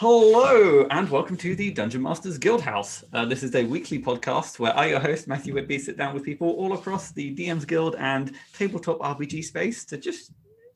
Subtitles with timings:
[0.00, 3.02] Hello, and welcome to the Dungeon Masters Guild House.
[3.12, 6.22] Uh, this is a weekly podcast where I, your host, Matthew Whitby, sit down with
[6.22, 10.30] people all across the DM's Guild and tabletop RPG space to just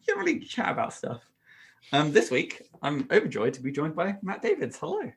[0.05, 1.23] generally chat about stuff.
[1.93, 4.77] Um, this week, I'm overjoyed to be joined by Matt Davids.
[4.77, 5.13] Hello.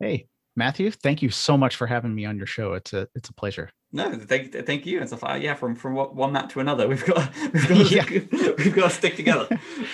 [0.00, 0.26] Hey,
[0.56, 2.72] Matthew, thank you so much for having me on your show.
[2.72, 3.70] It's a it's a pleasure.
[3.94, 5.52] No, thank, thank you and stuff like yeah.
[5.52, 8.04] From from one mat to another, we've got we've got, yeah.
[8.10, 9.46] we've got to stick together.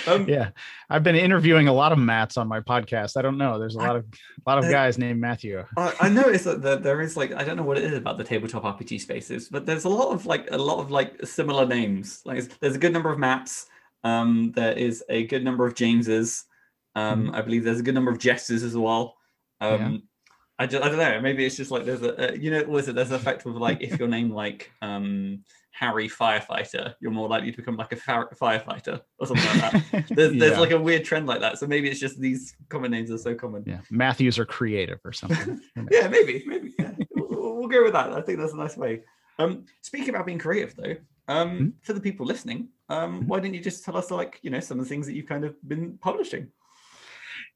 [0.06, 0.50] Um, yeah,
[0.88, 3.16] I've been interviewing a lot of Mats on my podcast.
[3.16, 3.58] I don't know.
[3.58, 4.04] There's a lot of
[4.46, 5.64] a lot of guys named Matthew.
[5.76, 8.24] I, I noticed that there is like I don't know what it is about the
[8.24, 12.22] tabletop RPG spaces, but there's a lot of like a lot of like similar names.
[12.24, 13.66] Like there's a good number of Mats.
[14.04, 16.44] Um, there is a good number of Jameses.
[16.94, 17.34] Um, mm-hmm.
[17.34, 19.16] I believe there's a good number of Jesters as well.
[19.60, 20.07] Um.
[20.58, 21.20] I, just, I don't know.
[21.20, 23.80] Maybe it's just like there's a, you know, was it there's an effect of like
[23.80, 25.44] if your name like um
[25.78, 30.04] Harry Firefighter, you're more likely to become like a firefighter or something like that.
[30.10, 30.40] There's, yeah.
[30.40, 31.58] there's like a weird trend like that.
[31.58, 33.62] So maybe it's just these common names are so common.
[33.64, 35.60] Yeah, Matthews are creative or something.
[35.92, 36.74] yeah, maybe, maybe.
[36.78, 36.90] Yeah.
[37.14, 38.12] we'll, we'll, go with that.
[38.12, 39.02] I think that's a nice way.
[39.38, 40.96] Um, speaking about being creative, though,
[41.28, 41.68] um, mm-hmm.
[41.82, 43.28] for the people listening, um, mm-hmm.
[43.28, 45.28] why didn't you just tell us like you know some of the things that you've
[45.28, 46.48] kind of been publishing?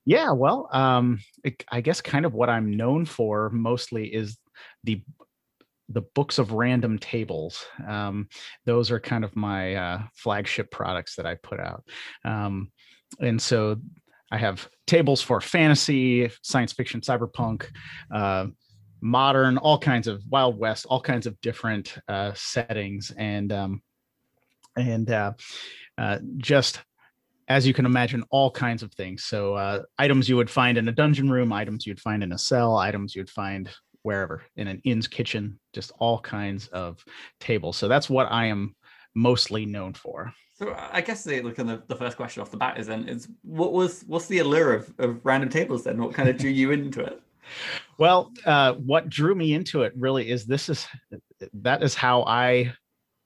[0.05, 4.37] Yeah, well, um, it, I guess kind of what I'm known for mostly is
[4.85, 5.03] the
[5.89, 7.67] the books of random tables.
[7.87, 8.29] Um,
[8.65, 11.85] those are kind of my uh, flagship products that I put out,
[12.25, 12.73] um,
[13.21, 13.77] and so
[14.33, 17.67] I have tables for fantasy, science fiction, cyberpunk.
[18.13, 18.47] Uh,
[19.05, 23.83] modern all kinds of wild west all kinds of different uh, settings and um,
[24.77, 25.33] and uh,
[25.99, 26.81] uh, just
[27.53, 29.25] as you can imagine, all kinds of things.
[29.25, 32.39] So uh, items you would find in a dungeon room, items you'd find in a
[32.39, 33.69] cell, items you'd find
[34.03, 37.05] wherever in an inn's kitchen, just all kinds of
[37.41, 37.77] tables.
[37.77, 38.75] So that's what I am
[39.15, 40.33] mostly known for.
[40.59, 43.29] So I guess the look the, the first question off the bat is then is
[43.43, 46.01] what was what's the allure of, of random tables then?
[46.01, 47.21] What kind of drew you into it?
[47.99, 50.87] Well, uh, what drew me into it really is this is
[51.53, 52.73] that is how I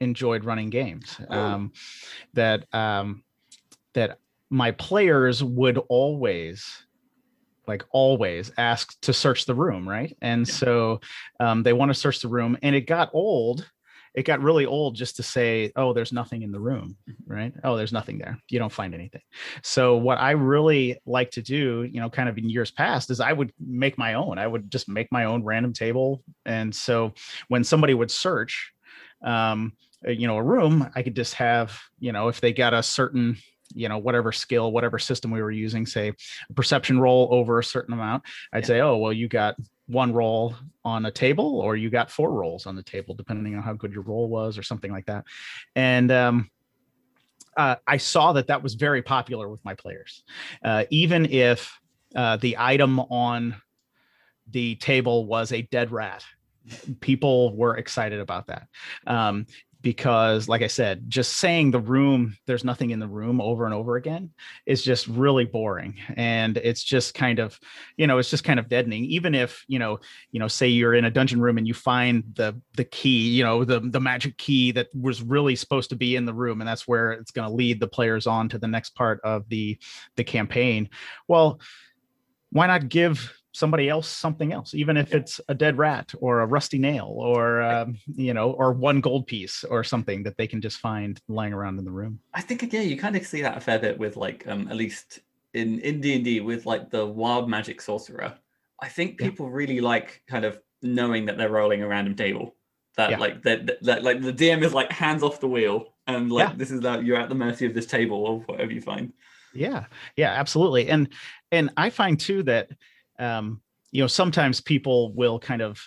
[0.00, 1.20] enjoyed running games.
[1.30, 1.38] Oh.
[1.38, 1.72] Um,
[2.34, 3.22] that um,
[3.96, 4.18] that
[4.48, 6.86] my players would always
[7.66, 10.16] like always ask to search the room right?
[10.22, 10.54] And yeah.
[10.54, 11.00] so
[11.40, 13.68] um, they want to search the room and it got old
[14.14, 17.32] it got really old just to say oh there's nothing in the room mm-hmm.
[17.32, 17.52] right?
[17.64, 18.38] Oh there's nothing there.
[18.48, 19.22] You don't find anything.
[19.62, 23.18] So what i really like to do you know kind of in years past is
[23.18, 24.38] i would make my own.
[24.38, 27.14] I would just make my own random table and so
[27.48, 28.72] when somebody would search
[29.24, 29.72] um,
[30.06, 33.36] you know a room i could just have you know if they got a certain
[33.76, 36.12] you know whatever skill whatever system we were using say
[36.50, 38.22] a perception roll over a certain amount
[38.52, 38.66] i'd yeah.
[38.66, 39.54] say oh well you got
[39.86, 40.54] one roll
[40.84, 43.92] on a table or you got four rolls on the table depending on how good
[43.92, 45.24] your roll was or something like that.
[45.74, 46.50] And um,
[47.56, 50.24] uh, i saw that that was very popular with my players.
[50.62, 51.78] Uh, even if
[52.14, 53.56] uh, the item on
[54.50, 56.24] the table was a dead rat
[57.00, 58.66] people were excited about that.
[59.06, 59.46] Um,
[59.86, 63.72] because like i said just saying the room there's nothing in the room over and
[63.72, 64.32] over again
[64.66, 65.94] is just really boring.
[66.16, 67.58] And it's just kind of
[67.96, 69.04] you know it's just kind of deadening.
[69.04, 70.00] Even if you know
[70.32, 73.44] you know say you're in a dungeon room and you find the the key you
[73.44, 76.66] know the the magic key that was really supposed to be in the room and
[76.68, 79.78] that's where it's going to lead the players on to the next part of the
[80.16, 80.88] the campaign.
[81.28, 81.60] Well
[82.50, 86.46] why not give somebody else something else even if it's a dead rat or a
[86.46, 90.60] rusty nail or um, you know or one gold piece or something that they can
[90.60, 92.20] just find lying around in the room.
[92.34, 94.76] I think again you kind of see that a fair bit with like um at
[94.76, 95.20] least
[95.54, 98.34] in in d&d with like the wild magic sorcerer.
[98.82, 99.54] I think people yeah.
[99.54, 102.54] really like kind of knowing that they're rolling a random table
[102.98, 103.18] that yeah.
[103.18, 106.54] like that, that like the dm is like hands off the wheel and like yeah.
[106.56, 109.14] this is that you're at the mercy of this table or whatever you find.
[109.54, 109.86] Yeah.
[110.14, 110.90] Yeah absolutely.
[110.90, 111.08] And
[111.50, 112.68] and i find too that
[113.18, 113.60] um,
[113.92, 115.80] you know, sometimes people will kind of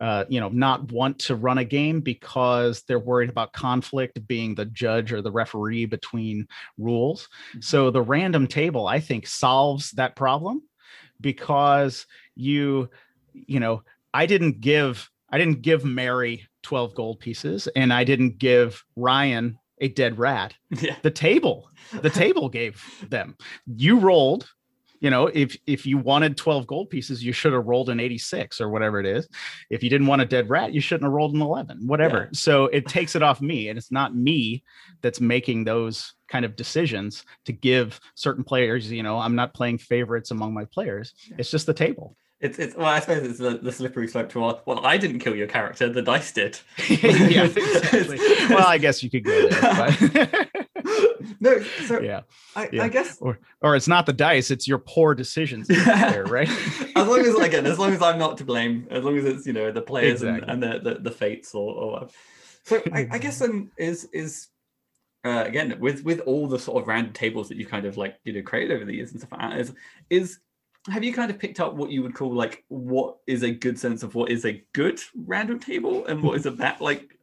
[0.00, 4.54] uh, you know, not want to run a game because they're worried about conflict being
[4.54, 6.46] the judge or the referee between
[6.78, 7.28] rules.
[7.50, 7.60] Mm-hmm.
[7.60, 10.62] So the random table, I think, solves that problem
[11.20, 12.90] because you,
[13.32, 13.82] you know,
[14.12, 19.58] I didn't give I didn't give Mary 12 gold pieces and I didn't give Ryan
[19.80, 20.54] a dead rat.
[20.80, 20.96] Yeah.
[21.02, 21.70] The table,
[22.02, 23.36] the table gave them.
[23.66, 24.48] You rolled
[25.04, 28.58] you know if if you wanted 12 gold pieces you should have rolled an 86
[28.58, 29.28] or whatever it is
[29.68, 32.28] if you didn't want a dead rat you shouldn't have rolled an 11 whatever yeah.
[32.32, 34.64] so it takes it off me and it's not me
[35.02, 39.76] that's making those kind of decisions to give certain players you know i'm not playing
[39.76, 43.56] favorites among my players it's just the table it's, it's well, I suppose it's the,
[43.56, 46.58] the slippery slope to well, well, I didn't kill your character, the dice did.
[46.90, 48.18] yeah, exactly.
[48.50, 50.46] well, I guess you could go there.
[51.40, 52.20] No, so yeah
[52.54, 52.82] I, yeah.
[52.84, 56.48] I guess or or it's not the dice it's your poor decisions there right
[56.96, 59.46] as long as again, as long as I'm not to blame, as long as it's
[59.46, 60.48] you know the players Exactly.
[60.48, 62.08] and, and the, the the fates or, or.
[62.64, 64.48] So I, I guess then is is
[65.24, 68.16] uh, again with with all the sort of random tables that you kind of like
[68.24, 69.72] you know created over the years and stuff is
[70.10, 70.38] is
[70.90, 73.78] have you kind of picked up what you would call like what is a good
[73.78, 77.16] sense of what is a good random table and what is a bad like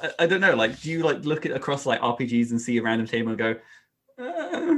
[0.00, 2.78] I, I don't know like do you like look at across like RPGs and see
[2.78, 3.56] a random table and go
[4.18, 4.76] uh,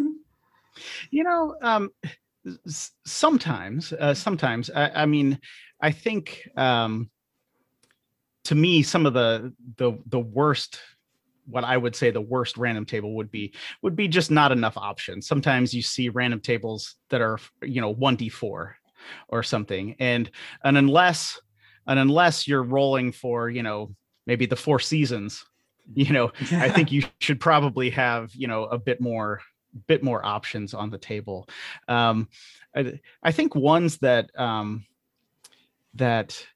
[1.11, 1.91] you know um
[2.67, 5.39] sometimes uh, sometimes I, I mean
[5.81, 7.11] i think um
[8.45, 10.81] to me some of the the the worst
[11.47, 13.53] what i would say the worst random table would be
[13.83, 17.95] would be just not enough options sometimes you see random tables that are you know
[17.95, 18.73] 1d4
[19.29, 20.31] or something and
[20.65, 21.41] and unless
[21.87, 23.95] and unless you're rolling for you know
[24.27, 25.45] maybe the four seasons
[25.95, 29.41] you know I think you should probably have, you know, a bit more
[29.87, 31.49] bit more options on the table.
[31.89, 32.29] Um,
[32.77, 34.85] I, I think ones that um,
[35.95, 36.47] that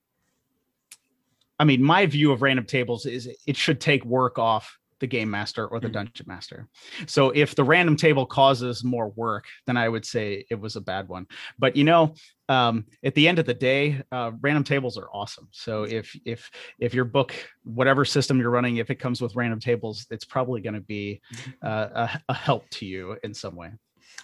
[1.58, 5.30] I mean, my view of random tables is it should take work off the game
[5.30, 5.92] master or the Mhm.
[5.92, 6.68] dungeon master.
[7.06, 10.80] So if the random table causes more work, then I would say it was a
[10.80, 11.26] bad one.
[11.58, 12.14] But you know,
[12.48, 15.48] um, at the end of the day, uh, random tables are awesome.
[15.50, 19.60] So if if if your book, whatever system you're running, if it comes with random
[19.60, 21.20] tables, it's probably going to be
[21.62, 23.72] uh, a, a help to you in some way.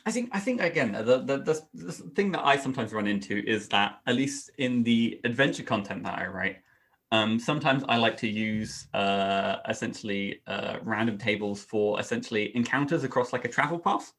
[0.07, 3.37] I think I think again the, the the the thing that I sometimes run into
[3.47, 6.59] is that at least in the adventure content that I write,
[7.13, 13.35] um, sometimes I like to use uh, essentially uh, random tables for essentially encounters across
[13.35, 14.15] like a travel path.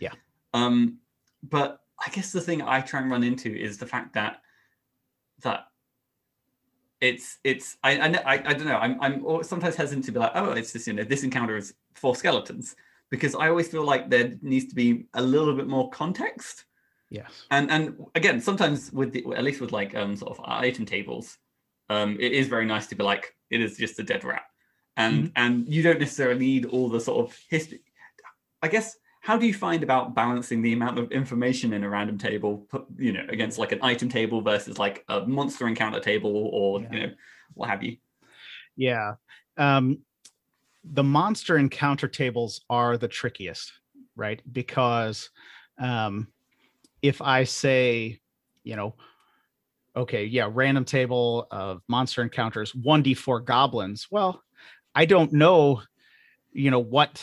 [0.00, 0.12] Yeah.
[0.54, 0.98] Um,
[1.42, 4.40] but I guess the thing I try and run into is the fact that
[5.42, 5.66] that
[7.02, 10.32] it's it's I I, I, I don't know I'm I'm sometimes hesitant to be like
[10.34, 12.74] oh it's just you know this encounter is four skeletons
[13.10, 16.64] because I always feel like there needs to be a little bit more context
[17.10, 17.30] Yes.
[17.50, 21.38] and and again sometimes with the at least with like um sort of item tables
[21.90, 24.42] um it is very nice to be like it is just a dead rat
[24.96, 27.80] and and you don't necessarily need all the sort of history
[28.62, 32.18] i guess how do you find about balancing the amount of information in a random
[32.18, 36.80] table you know against like an item table versus like a monster encounter table or
[36.80, 36.88] Yeah.
[36.92, 37.12] you know
[37.54, 37.96] what have you
[38.76, 39.14] Yeah.
[39.56, 39.98] Um,
[40.84, 43.72] the monster encounter tables are the trickiest,
[44.16, 44.40] right?
[44.52, 45.30] Because
[45.78, 46.28] um,
[47.02, 48.20] if I say,
[48.62, 48.94] you know,
[49.98, 54.42] okay, yeah, random table of monster encounters, 1d4 goblins, well,
[54.94, 55.82] I don't know,
[56.52, 57.22] you know, what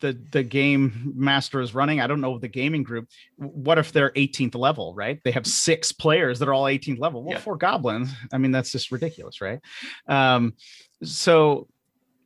[0.00, 2.00] the the game master is running.
[2.00, 3.06] I don't know the gaming group.
[3.36, 5.20] What if they're 18th level, right?
[5.24, 7.22] They have six players that are all 18th level.
[7.22, 7.40] Well, Yeah.
[7.40, 8.10] four goblins.
[8.32, 9.60] I mean, that's just ridiculous, right?
[10.06, 10.54] Um,
[11.02, 11.68] so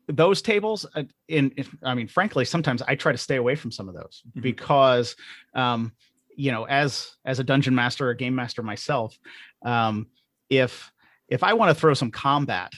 [0.08, 3.70] those tables uh, in, in i mean frankly sometimes i try to stay away from
[3.70, 4.42] some of those Mhm.
[4.42, 5.14] because
[5.54, 5.92] um
[6.36, 9.16] you know as as a dungeon master or game master myself
[9.64, 10.06] um
[10.50, 10.92] if
[11.28, 12.72] if i want to throw some combat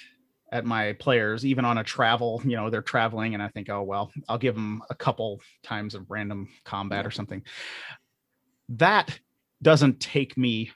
[0.53, 3.83] at my players even on a travel you know they're traveling and i think oh
[3.83, 7.43] well i'll give them a couple times of random combat or something
[8.69, 9.19] that
[9.63, 10.71] doesn't take me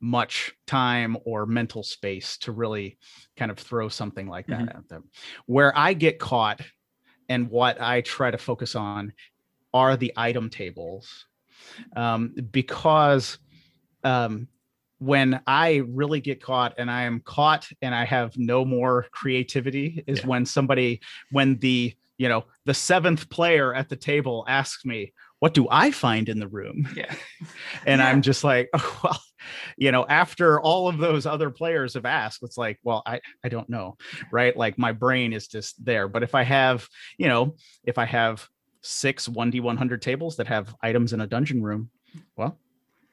[0.00, 2.98] much time or mental space to really
[3.36, 5.04] kind of throw something like that at them.
[5.46, 6.62] Where I get caught
[7.28, 9.12] and what I try to focus on
[9.74, 11.26] are the item tables
[11.94, 13.38] um, because
[14.02, 14.48] um,
[15.00, 20.04] when I really get caught and I am caught and I have no more creativity
[20.06, 20.26] is Yeah.
[20.26, 25.54] when somebody, when the, you know, the seventh player at the table asks me, what
[25.54, 26.86] do I find in the room?
[26.94, 27.14] yeah
[27.86, 28.08] and Yeah.
[28.08, 29.20] i'm just like oh, well
[29.78, 33.48] you know after all of those other players have asked it's like well i i
[33.48, 33.96] don't know
[34.30, 37.54] right like my brain is just there but if i have you know
[37.84, 38.46] if i have
[38.82, 41.88] six 1d100 tables that have items in a dungeon room
[42.36, 42.58] well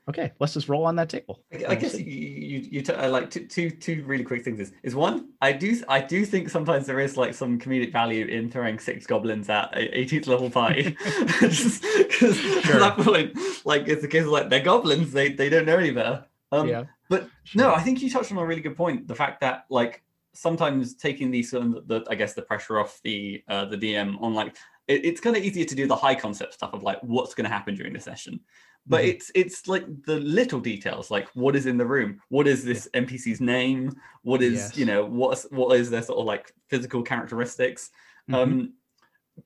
[0.10, 1.44] okay let's just roll on that table.
[1.54, 4.60] I, I guess you you, you t- I like two, two two really quick things
[4.60, 8.26] is, is one I do I do think sometimes there is like some comedic value
[8.26, 10.96] in throwing six goblins at a 18th level party.
[11.40, 12.82] Because Sure.
[12.84, 15.78] at that point like it's a case of like they're goblins they they don't know
[15.78, 16.26] any better.
[16.52, 16.86] Um yeah.
[17.10, 20.04] but no I think you touched on a really good point the fact that like
[20.34, 21.28] sometimes taking
[21.76, 24.56] of the I guess the pressure off the uh the DM on like
[24.88, 27.46] it, it's kind of easier to do the high concept stuff of like what's going
[27.46, 28.40] to happen during the session
[28.88, 29.08] but Mhm.
[29.10, 32.88] it's it's like the little details like what is in the room what is this
[32.94, 33.92] npc's name
[34.24, 34.78] what is Yes.
[34.78, 37.92] you know what's what is their sort of like physical characteristics
[38.30, 38.34] Mhm.
[38.36, 38.74] um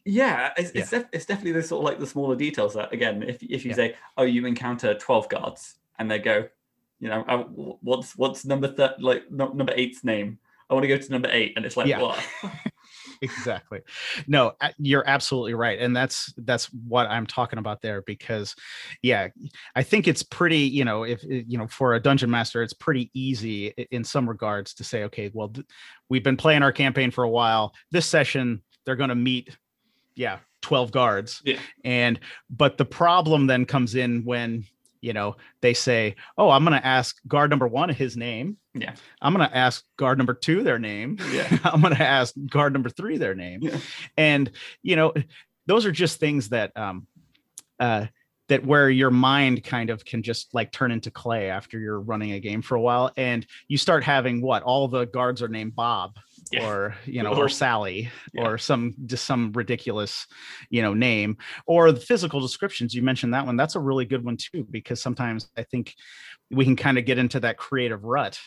[0.06, 3.24] yeah it's, it's, def- it's definitely the sort of like the smaller details that again
[3.24, 3.76] if, if you Yeah.
[3.76, 6.48] say oh you encounter 12 guards and they go
[7.00, 7.44] you know uh,
[7.82, 11.54] what's what's number like no, number eight's name i want to go to number eight
[11.56, 12.02] and it's like Yeah.
[12.02, 12.20] what
[13.22, 13.82] exactly.
[14.28, 18.02] No, you're absolutely right, and that's that's what I'm talking about there.
[18.02, 18.56] Because,
[19.02, 19.30] yeah,
[19.76, 20.60] I think it's pretty.
[20.60, 24.74] You know, if you know, for a dungeon master, it's pretty easy in some regards
[24.76, 25.66] to say, okay, well, th-
[26.10, 27.74] we've been playing our campaign for a while.
[27.92, 29.58] This session, they're going to meet,
[30.16, 31.42] yeah, 12 guards.
[31.46, 31.60] Yeah.
[31.84, 34.66] And but the problem then comes in when
[35.02, 38.58] you know they say oh i'm going to ask guard number one his name.
[38.74, 38.96] Yeah.
[39.22, 41.18] I'm going to ask guard number two their name.
[41.32, 41.58] Yeah.
[41.64, 43.62] I'm going to ask guard number three their name.
[43.62, 43.78] Yeah.
[44.18, 45.14] and you know
[45.66, 47.08] those are just things that um
[47.80, 48.08] uh
[48.52, 52.34] that where your mind kind of can just like turn into clay after you're running
[52.34, 55.74] a game for a while and you start having what all the guards are named
[55.74, 56.18] bob
[56.52, 56.68] yeah.
[56.68, 58.46] or you know or sally yeah.
[58.46, 60.28] or some just some ridiculous
[60.70, 64.26] you know name or the physical descriptions you mentioned that one that's a really good
[64.26, 65.96] one too because sometimes i think
[66.50, 68.38] we can kind of get into that creative rut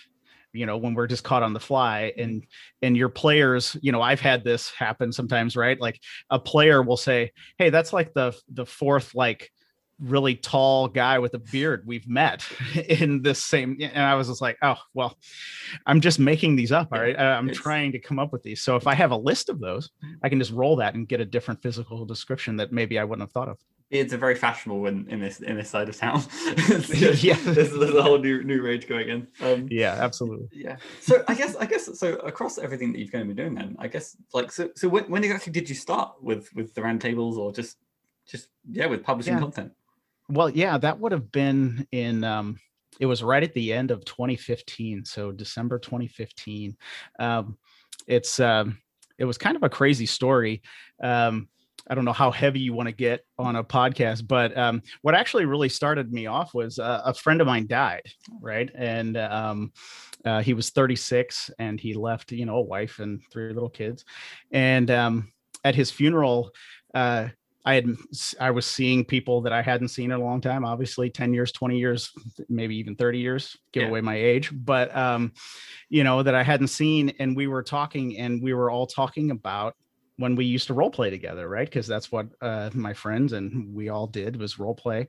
[0.52, 2.22] you know when we're just caught on the fly mm-hmm.
[2.22, 2.46] and
[2.82, 6.98] and your players you know i've had this happen sometimes right like a player will
[6.98, 9.50] say hey that's like the the fourth like
[10.04, 12.44] really tall guy with a beard we've met
[12.88, 15.18] in this same and i was just like oh well
[15.86, 17.18] i'm just making these up all right?
[17.18, 18.62] I'm trying to come up with these.
[18.62, 19.90] So if i have a list of those
[20.22, 23.22] i can just roll that and get a different physical description that maybe i wouldn't
[23.22, 23.58] have thought of.
[23.90, 26.22] It's a very fashionable in, in this in this side of town.
[27.20, 27.36] Yeah.
[27.44, 29.28] there's, there's, a whole new new rage going in.
[29.40, 30.48] Um, yeah absolutely.
[30.52, 30.76] yeah.
[31.00, 33.76] So i guess i guess so across everything that you've going to be doing then
[33.78, 37.36] i guess like so so when, when exactly did you start with with the roundtables
[37.36, 37.76] or just
[38.26, 39.40] just yeah with publishing yeah.
[39.40, 39.72] content
[40.28, 42.56] well, yeah, that would have been in um
[43.00, 46.76] it was right at the end of 2015, so December 2015.
[47.18, 47.58] Um
[48.06, 48.78] it's um
[49.18, 50.62] it was kind of a crazy story.
[51.02, 51.48] Um
[51.88, 55.14] I don't know how heavy you want to get on a podcast, but um, what
[55.14, 58.06] actually really started me off was uh, a friend of mine died,
[58.40, 58.70] right?
[58.74, 59.72] And um,
[60.24, 64.04] uh, he was 36 and he left, you know, a wife and three little kids.
[64.50, 66.52] And um, at his funeral,
[66.94, 67.28] uh,
[67.64, 67.88] I had
[68.40, 71.50] I was seeing people that I hadn't seen in a long time, obviously 10 years,
[71.52, 72.10] 20 years,
[72.48, 73.88] maybe even 30 years, give yeah.
[73.88, 75.32] away my age, but um,
[75.88, 77.14] you know, that I hadn't seen.
[77.18, 79.74] And we were talking and we were all talking about
[80.16, 81.66] when we used to role play together, right?
[81.66, 85.08] Because that's what uh, my friends and we all did was role play.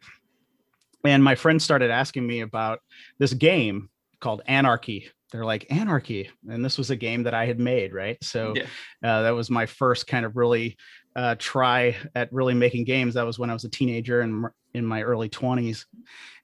[1.04, 2.80] And my friends started asking me about
[3.20, 5.10] this game called Anarchy.
[5.32, 8.18] They're like Anarchy, and this was a game that I had made, right?
[8.24, 8.64] So yeah.
[9.04, 10.78] uh, that was my first kind of really
[11.16, 13.14] uh, try at really making games.
[13.14, 15.86] That was when I was a teenager and in my early 20s.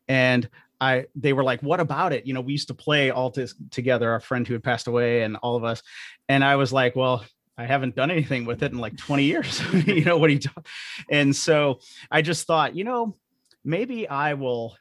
[0.08, 0.50] And
[0.80, 3.54] I they were like, "What about it?" You know, we used to play all this
[3.70, 4.10] together.
[4.12, 5.84] Our friend who had passed away, and all of us.
[6.28, 7.24] And I was like, "Well,
[7.58, 9.62] I haven't done anything with it in like 20 years.
[9.86, 10.64] you know what you talking?"
[11.10, 13.16] And so I just thought, you know,
[13.64, 14.76] maybe I will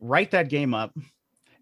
[0.00, 0.96] write that game up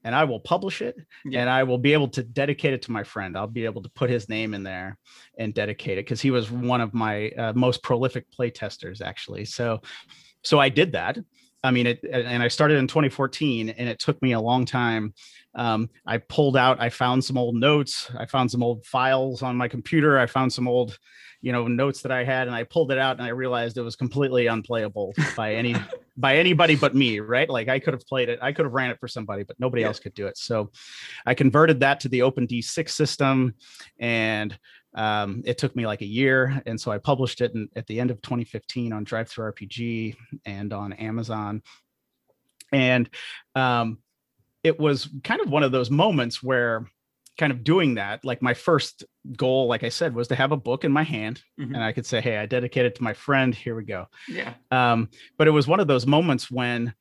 [0.05, 1.41] and I will publish it yeah.
[1.41, 3.37] and I will be able to dedicate it to my friend.
[3.37, 4.99] I'll be able to put his name in there
[5.39, 9.45] and dedicate it because he was one of my uh, most prolific play testers actually.
[9.45, 9.81] So
[10.43, 11.19] so I did that.
[11.65, 15.15] I mean it and I started in 2014 and it took me a long time.
[15.55, 19.57] Um, I pulled out, I found some old notes, I found some old files on
[19.57, 20.99] my computer, I found some old
[21.43, 23.83] you know notes that I had and I pulled it out and I realized it
[23.83, 25.77] was completely unplayable by any
[26.17, 27.49] by anybody but me right?
[27.49, 29.83] Like I could have played it I could have ran it for somebody but nobody
[29.83, 29.89] yeah.
[29.89, 30.37] else could do it.
[30.37, 30.71] So
[31.27, 33.55] I converted that to the OpenD6 system
[33.99, 34.57] and
[34.95, 37.99] um, it took me like a year and so I published it in, at the
[37.99, 41.63] end of 2015 on Drive Through DriveThruRPG and on Amazon.
[42.73, 43.09] And
[43.55, 43.99] um,
[44.63, 46.87] it was kind of one of those moments where
[47.39, 49.05] kind of doing that like my first
[49.37, 51.75] goal like i said was to have a book in my hand mm-hmm.
[51.75, 54.55] and i could say hey i dedicate it to my friend here we go yeah
[54.71, 55.09] um
[55.39, 56.93] but it was one of those moments when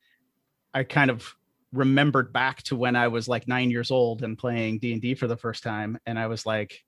[0.72, 1.34] i kind of
[1.72, 5.36] remembered back to when i was like nine years old and playing d&d for the
[5.36, 6.82] first time and i was like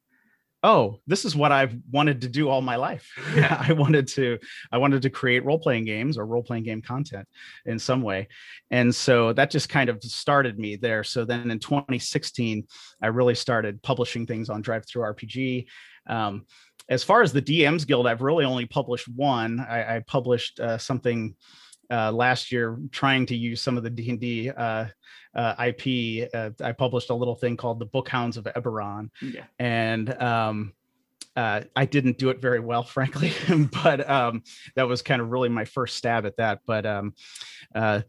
[0.64, 3.08] oh this is what i've wanted to do all my life.
[3.36, 3.64] Yeah.
[3.68, 4.38] i wanted to
[4.72, 7.28] i wanted to create role-playing games or role-playing game content
[7.66, 8.28] in some way.
[8.70, 11.04] And so that just kind of started me there.
[11.04, 12.66] So then in 2016
[13.02, 15.66] i really started publishing things on DriveThruRPG
[16.08, 16.46] um,
[16.88, 19.60] as far as the dms guild i've really only published one.
[19.60, 21.34] I, I published uh, something
[21.94, 24.86] uh, last year trying to use some of the d&d uh,
[25.34, 29.44] uh, IP, uh, I published a little thing called the Bookhounds of Eberron, yeah.
[29.58, 30.72] and um,
[31.36, 33.32] uh, I didn't do it very well, frankly,
[33.82, 34.42] but um,
[34.76, 36.60] that was kind of really my first stab at that.
[36.66, 37.14] But um,
[37.74, 38.02] uh,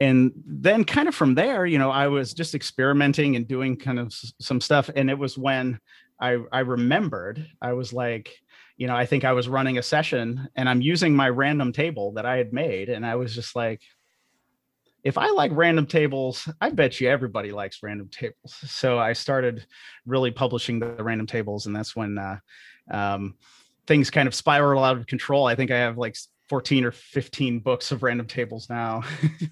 [0.00, 3.98] and then kind of from there, you know, I was just experimenting and doing kind
[3.98, 5.78] of s- some stuff, and it was when
[6.20, 8.34] I I remembered I was like,
[8.80, 12.12] you know, I think I was running a session and I'm using my random table
[12.12, 13.82] that I had made, and I was just like,
[15.04, 18.56] if I like random tables, I bet you everybody likes random tables.
[18.66, 19.66] So I started
[20.06, 22.38] really publishing the random tables, and that's when uh,
[22.90, 23.34] um,
[23.86, 25.46] things kind of spiral out of control.
[25.46, 26.16] I think I have like
[26.48, 29.02] 14 or 15 books of random tables now.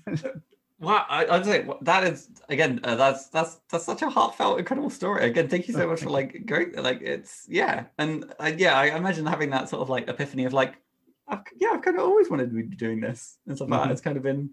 [0.80, 2.78] Wow, I, would say that is again.
[2.84, 5.24] Uh, that's that's that's such a heartfelt, incredible story.
[5.24, 6.72] Again, thank you so much for like going.
[6.76, 10.52] Like it's yeah, and uh, yeah, I imagine having that sort of like epiphany of
[10.52, 10.76] like,
[11.26, 13.74] I've, yeah, I've kind of always wanted to be doing this and stuff mm-hmm.
[13.74, 13.92] like that.
[13.92, 14.50] It's kind of been,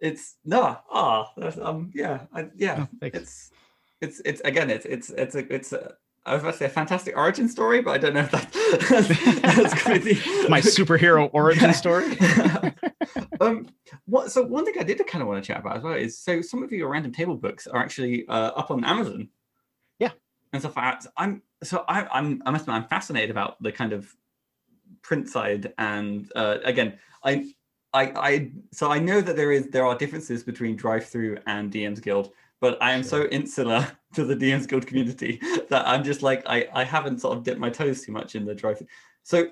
[0.00, 3.52] it's no, ah, oh, um, yeah, I, yeah, oh, it's
[4.00, 5.94] it's it's again, it's it's it's a it's a
[6.26, 8.50] I was about to say a fantastic origin story, but I don't know if that,
[9.42, 10.14] that's be
[10.48, 12.16] my superhero origin story.
[13.40, 13.68] um,
[14.06, 14.30] what?
[14.30, 16.40] So one thing I did kind of want to chat about as well is so
[16.40, 19.28] some of your random table books are actually uh, up on Amazon.
[19.98, 20.12] Yeah,
[20.54, 21.12] and stuff like that.
[21.18, 24.10] I'm so I, I'm I must admit I'm fascinated about the kind of
[25.02, 27.52] print side, and uh, again I.
[27.92, 32.00] I, I so I know that there is there are differences between drive-through and DM's
[32.00, 32.32] Guild,
[32.64, 36.66] but I am so insular to the DM's Guild community that I'm just like I,
[36.72, 38.82] I haven't sort of dipped my toes too much in the drive.
[39.22, 39.48] So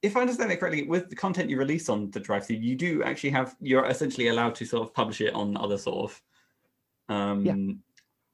[0.00, 2.74] if I understand it correctly, with the content you release on the drive through, you
[2.74, 7.14] do actually have you're essentially allowed to sort of publish it on other sort of
[7.14, 7.54] um yeah.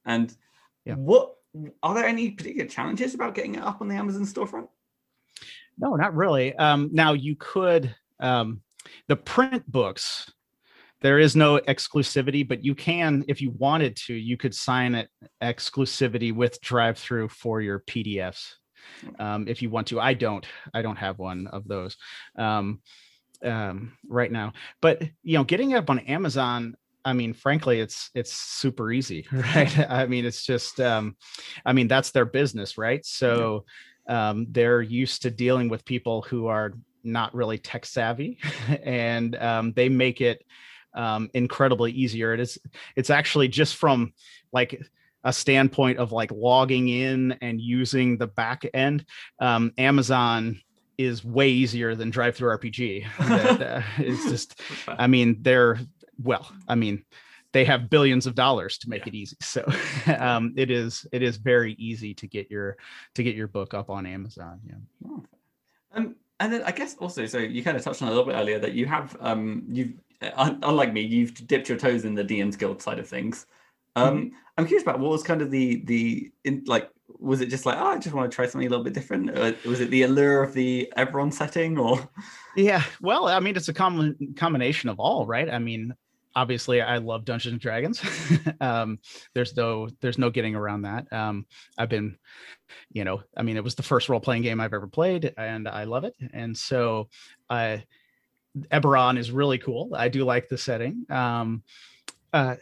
[0.06, 0.36] and
[0.84, 0.94] yeah.
[0.94, 1.34] what
[1.82, 4.68] are there any particular challenges about getting it up on the Amazon storefront?
[5.76, 6.54] No, not really.
[6.54, 8.60] Um now you could um
[9.08, 10.30] the print books
[11.04, 15.10] there is no exclusivity, but you can, if you wanted to, you could sign it
[15.42, 18.54] exclusivity with drive through for your PDFs.
[19.18, 21.98] Um, if you want to, I don't, I don't have one of those
[22.38, 22.80] um,
[23.44, 28.08] um, right now, but you know, getting it up on Amazon, I mean, frankly, it's
[28.14, 29.78] it's super easy, right?
[29.78, 31.16] I mean, it's just, um,
[31.66, 33.04] I mean, that's their business, right?
[33.04, 33.66] So
[34.08, 38.38] um, they're used to dealing with people who are not really tech savvy,
[38.82, 40.42] and um, they make it
[40.94, 42.32] um, incredibly easier.
[42.34, 42.58] It is
[42.96, 44.12] it's actually just from
[44.52, 44.80] like
[45.24, 49.06] a standpoint of like logging in and using the back end.
[49.40, 50.60] Um, Amazon
[50.98, 53.06] is way easier than drive through RPG.
[53.18, 55.78] uh, it's just, I mean, they're
[56.22, 57.04] well, I mean,
[57.52, 59.08] they have billions of dollars to make yeah.
[59.08, 59.36] it easy.
[59.40, 59.64] So
[60.18, 62.76] um, it is it is very easy to get your
[63.14, 64.60] to get your book up on Amazon.
[64.66, 64.74] Yeah.
[65.08, 65.24] Oh.
[65.92, 68.34] Um, and then I guess also, so you kind of touched on a little bit
[68.34, 69.92] earlier that you have um, you've
[70.36, 73.46] unlike me, you've dipped your toes in the DM's Guild side of things.
[73.96, 74.36] Um, mm-hmm.
[74.56, 77.78] I'm curious about what was kind of the the in, like was it just like
[77.78, 79.30] oh I just want to try something a little bit different?
[79.30, 82.08] Or was it the allure of the Eberron setting or?
[82.56, 85.50] Yeah, well, I mean it's a common combination of all, right?
[85.50, 85.94] I mean,
[86.36, 88.02] obviously I love Dungeons and Dragons.
[88.60, 88.98] um,
[89.34, 91.12] there's no there's no getting around that.
[91.12, 91.46] Um,
[91.78, 92.16] I've been,
[92.92, 95.68] you know, I mean it was the first role playing game I've ever played, and
[95.68, 96.14] I love it.
[96.32, 97.08] And so
[97.48, 97.84] I
[98.70, 99.90] Eberron is really cool.
[99.94, 101.06] I do like the setting.
[101.10, 101.62] Um,
[102.32, 102.56] uh,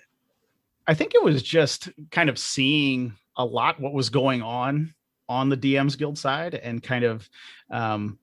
[0.87, 4.95] I think it was just kind of seeing a lot what was going on
[5.29, 7.29] on the DMs Guild side and kind of,
[7.71, 8.19] um,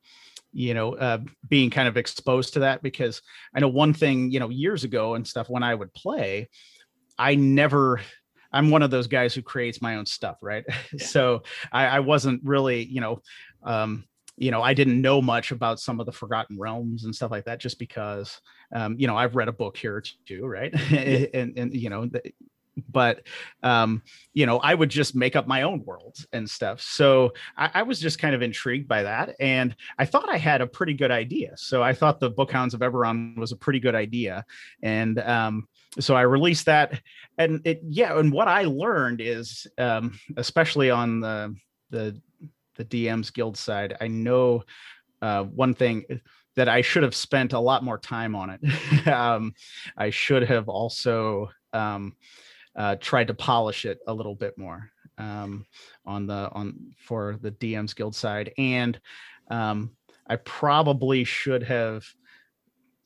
[0.51, 3.21] you know, uh, being kind of exposed to that because
[3.53, 6.49] I know one thing, you know, years ago and stuff when I would play,
[7.17, 8.01] I never
[8.51, 10.65] I'm one of those guys who creates my own stuff, right?
[10.91, 11.05] Yeah.
[11.05, 13.21] so I, I, wasn't really, you know,
[13.63, 14.05] um,
[14.39, 17.45] you know, I didn't know much about some of the Forgotten Realms and stuff like
[17.45, 18.39] that, just because,
[18.73, 20.73] um, you know, I've read a book here or two, right?
[20.91, 22.09] and, and, you know,
[22.87, 23.27] but
[23.63, 24.01] um,
[24.33, 26.81] you know, I would just make up my own worlds and stuff.
[26.81, 30.61] So I, I, was just kind of intrigued by that, and I thought I had
[30.61, 31.53] a pretty good idea.
[31.57, 34.45] So I thought the Bookhounds of Eberron was a pretty good idea,
[34.81, 35.67] and um,
[35.99, 37.01] so I released that.
[37.37, 41.55] And it, yeah, and what I learned is, um, especially on the
[41.89, 42.21] the
[42.79, 44.63] the DMs Guild side, I know
[45.21, 46.05] uh, one thing
[46.55, 49.07] that I should have spent a lot more time on it.
[49.07, 49.53] um,
[49.97, 52.15] I should have also um,
[52.75, 55.65] uh, tried to polish it a little bit more um,
[56.05, 58.99] on the on for the DMs Guild side, and
[59.51, 59.91] um,
[60.25, 62.05] I probably should have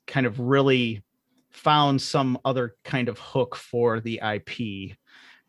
[0.06, 1.04] kind of really
[1.50, 4.96] found some other kind of hook for the IP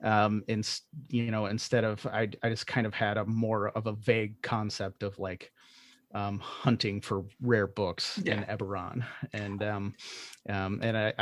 [0.02, 0.62] um in
[1.08, 4.40] you know instead of I, I just kind of had a more of a vague
[4.42, 5.52] concept of like
[6.14, 8.34] um, hunting for rare books yeah.
[8.34, 9.94] in Eberron, and um,
[10.48, 11.12] um, and I,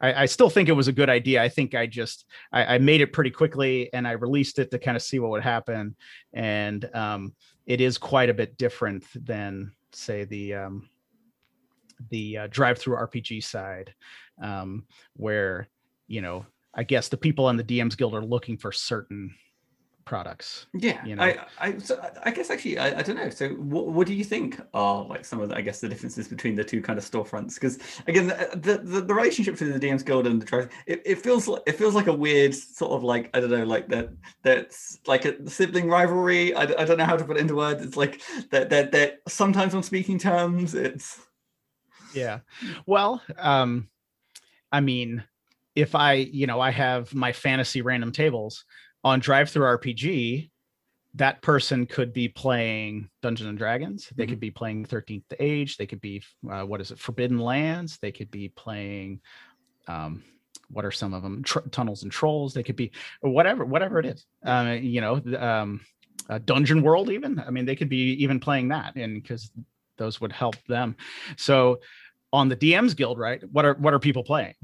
[0.00, 1.42] I I still think it was a good idea.
[1.42, 4.78] I think I just I, I made it pretty quickly and I released it to
[4.78, 5.96] kind of see what would happen,
[6.34, 7.34] and um,
[7.66, 10.88] it is quite a bit different than say the um,
[12.10, 13.94] the uh, drive through RPG side,
[14.40, 15.68] um, where
[16.08, 16.44] you know
[16.76, 19.34] I guess the people on the DMs Guild are looking for certain
[20.06, 20.66] products.
[20.72, 21.22] Yeah, you know?
[21.22, 23.28] I, I, so I guess actually, I, I don't know.
[23.28, 26.28] So, what, what do you think are like some of the, I guess, the differences
[26.28, 27.54] between the two kind of storefronts?
[27.54, 31.16] Because again, the, the the relationship between the DM's Guild and the Drive, it, it
[31.16, 34.10] feels like it feels like a weird sort of like I don't know, like that
[34.42, 36.54] that's like a sibling rivalry.
[36.54, 37.82] I, I don't know how to put it into words.
[37.82, 40.74] It's like that that that sometimes on speaking terms.
[40.74, 41.20] It's
[42.14, 42.38] yeah,
[42.86, 43.88] well, um,
[44.72, 45.24] I mean,
[45.76, 48.64] if I you know I have my fantasy random tables
[49.04, 50.50] on drive through RPG,
[51.16, 54.10] that person could be playing Dungeons and Dragons.
[54.14, 54.32] They mm-hmm.
[54.32, 55.76] could be playing 13th Age.
[55.76, 57.98] They could be, uh, what is it, Forbidden Lands.
[57.98, 59.20] They could be playing,
[59.88, 60.24] um,
[60.68, 61.42] what are some of them?
[61.42, 62.52] Tr- tunnels and Trolls.
[62.52, 64.26] They could be whatever, whatever it is.
[64.44, 65.80] Uh, you know, um,
[66.44, 67.10] Dungeon World.
[67.10, 69.50] Even I mean, they could be even playing that, and because
[69.96, 70.96] those would help them.
[71.36, 71.80] So
[72.32, 73.42] on the DM's Guild, right?
[73.52, 74.54] What are what are people playing?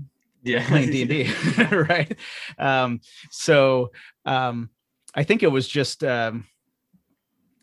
[0.43, 0.67] Yeah.
[0.69, 1.33] playing d&d
[1.73, 2.17] right?
[2.59, 3.01] Um,
[3.31, 3.91] so
[4.25, 4.71] um,
[5.15, 6.47] i think it was just um,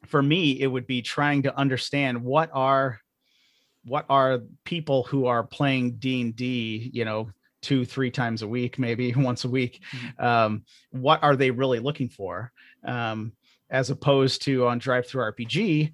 [0.05, 2.99] for me it would be trying to understand what are
[3.85, 7.29] what are people who are playing d&d you know
[7.61, 10.25] two three times a week maybe once a week mm-hmm.
[10.25, 12.51] um, what are they really looking for?
[12.85, 13.33] Um,
[13.69, 15.91] as opposed to on drive through rpg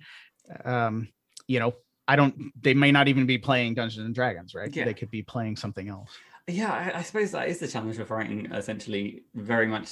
[0.63, 1.07] um,
[1.47, 1.73] you know
[2.07, 4.73] i don't they may not even be playing dungeons and dragons right?
[4.73, 4.85] Yeah.
[4.85, 6.11] they could be playing something else
[6.47, 9.89] yeah, I, I, suppose that is the challenge of writing essentially very much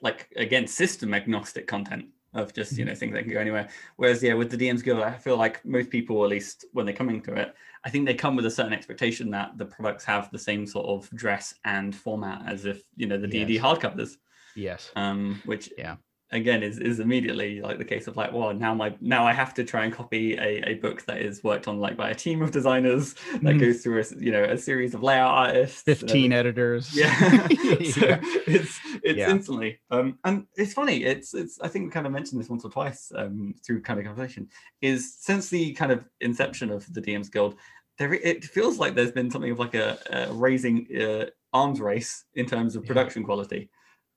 [0.00, 2.88] like again system agnostic content of just you mm-hmm.
[2.88, 3.68] know things that can go anywhere.
[3.96, 6.94] Whereas yeah, with the DM's Guild, I feel like most people, at least when they're
[6.94, 10.30] coming to it, I think they come with a certain expectation that the products have
[10.30, 14.16] the same sort of dress and format as if you know the D&D hardcovers.
[14.54, 14.90] Yes.
[14.96, 15.96] Um, which yeah,
[16.32, 19.52] again is is immediately like the case of like well now my now i have
[19.52, 22.42] to try and copy a, a book that is worked on like by a team
[22.42, 23.60] of designers that mm.
[23.60, 27.14] goes through a you know a series of layout artists 15 editors yeah,
[27.48, 29.30] so it's it's yeah.
[29.30, 32.64] instantly um and it's funny it's it's i think we kind of mentioned this once
[32.64, 34.48] or twice um through kind of conversation
[34.80, 37.56] is since the kind of inception of the dms guild
[37.98, 42.24] there it feels like there's been something of like a, a raising uh, arms race
[42.34, 43.26] in terms of production yeah.
[43.26, 43.70] quality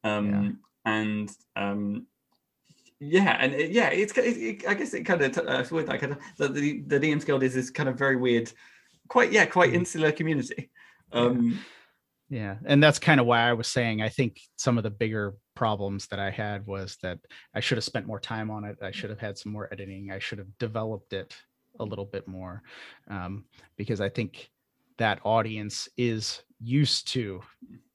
[0.06, 2.08] um and um,
[3.00, 6.00] yeah, and it, yeah, it's it, it, I guess it kind of uh, with that
[6.00, 8.52] kind of the the, the DM's Guild is this kind of very weird,
[9.08, 9.76] quite yeah, quite mm.
[9.76, 10.72] insular community.
[11.12, 11.60] Um,
[12.30, 12.40] yeah.
[12.40, 15.36] yeah, and that's kind of why I was saying I think some of the bigger
[15.56, 17.20] problems that I had was that
[17.54, 18.78] I should have spent more time on it.
[18.82, 20.12] I should have had some more editing.
[20.12, 21.36] I should have developed it
[21.80, 22.64] a little bit more
[23.10, 23.46] um,
[23.78, 24.50] because I think
[24.98, 27.42] that audience is used to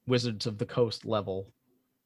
[0.06, 1.52] Wizards of the Coast level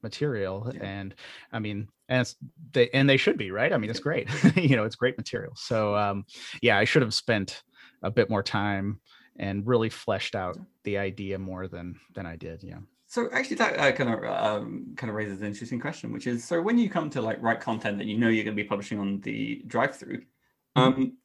[0.05, 0.85] material yeah.
[0.85, 1.15] and
[1.53, 2.35] i mean and
[2.73, 3.73] they and they should be right?
[3.73, 5.55] I mean it's great you know it's great material.
[5.57, 6.25] So um
[6.63, 7.63] yeah i should have spent
[8.03, 9.01] a bit more time
[9.37, 12.79] and really fleshed out the idea more than than i did yeah.
[13.07, 16.45] So actually that uh, kind of um, kind of raises an interesting question which is
[16.45, 18.69] so when you come to like write content that you know you're going to be
[18.69, 20.81] publishing on the drive through mm-hmm.
[20.81, 21.17] um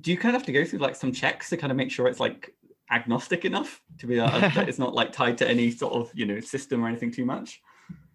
[0.00, 1.90] do you kind of have to go through like some checks to kind of make
[1.90, 2.54] sure it's like
[2.90, 6.24] agnostic enough to be uh, that it's not like tied to any sort of you
[6.24, 7.60] know system or anything too much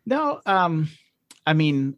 [0.06, 0.90] no, um,
[1.46, 1.96] I mean,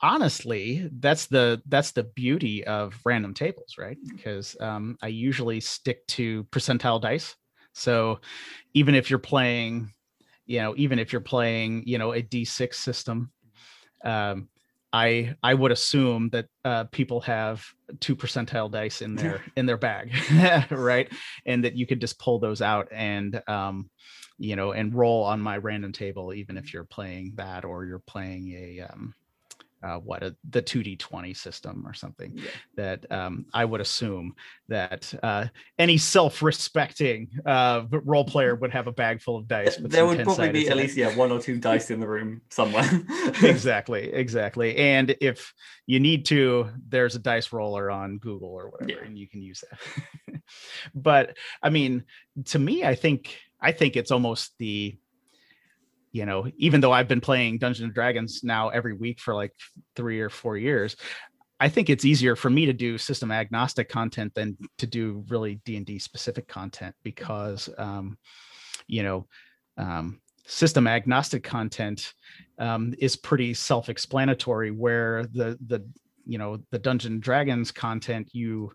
[0.00, 3.96] honestly, that's the that's the beauty of random tables, right?
[4.06, 7.34] Because um, I usually stick to percentile dice.
[7.72, 8.20] So
[8.74, 9.90] even if you're playing,
[10.46, 13.32] you know, even if you're playing, you know, a D6 system,
[14.04, 14.48] um,
[14.92, 17.64] I I would assume that uh, people have
[17.98, 20.12] two percentile dice in their in their bag,
[20.70, 21.10] right?
[21.46, 23.90] And that you could just pull those out and um,
[24.38, 28.00] you know, and roll on my random table, even if you're playing that or you're
[28.00, 29.14] playing a um,
[29.84, 32.50] uh, what a, the 2d20 system or something yeah.
[32.74, 34.34] that um, i would assume
[34.68, 35.44] that uh,
[35.78, 40.50] any self-respecting uh, role player would have a bag full of dice there would probably
[40.50, 42.88] be at least yeah one or two dice in the room somewhere
[43.42, 45.52] exactly exactly and if
[45.86, 49.06] you need to there's a dice roller on google or whatever yeah.
[49.06, 50.40] and you can use that
[50.94, 52.02] but i mean
[52.44, 54.96] to me i think I think it's almost the
[56.12, 59.52] you know, even though I've been playing Dungeons and Dragons now every week for like
[59.96, 60.94] three or four years,
[61.58, 65.60] I think it's easier for me to do system agnostic content than to do really
[65.64, 68.16] D and D specific content because, um,
[68.86, 69.26] you know,
[69.76, 72.14] um, system agnostic content
[72.60, 74.70] um, is pretty self-explanatory.
[74.70, 75.84] Where the the
[76.26, 78.72] you know the Dungeon Dragons content you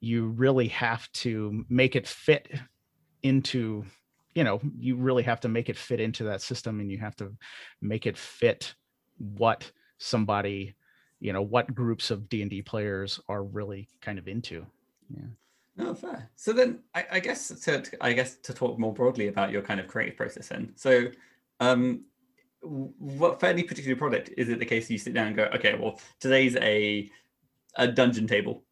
[0.00, 2.48] you really have to make it fit
[3.22, 3.86] into
[4.34, 7.16] you know you really have to make it fit into that system and you have
[7.16, 7.32] to
[7.80, 8.74] make it fit
[9.18, 10.74] what somebody
[11.20, 14.66] you know what groups of d&d players are really kind of into.
[15.08, 15.24] Yeah.
[15.76, 16.30] No fair.
[16.36, 19.80] So then i, I guess to i guess to talk more broadly about your kind
[19.80, 20.72] of creative process then.
[20.74, 21.08] So
[21.60, 22.04] um
[22.62, 26.00] what any particular product is it the case you sit down and go, okay, well
[26.20, 27.10] today's a
[27.76, 28.64] a dungeon table,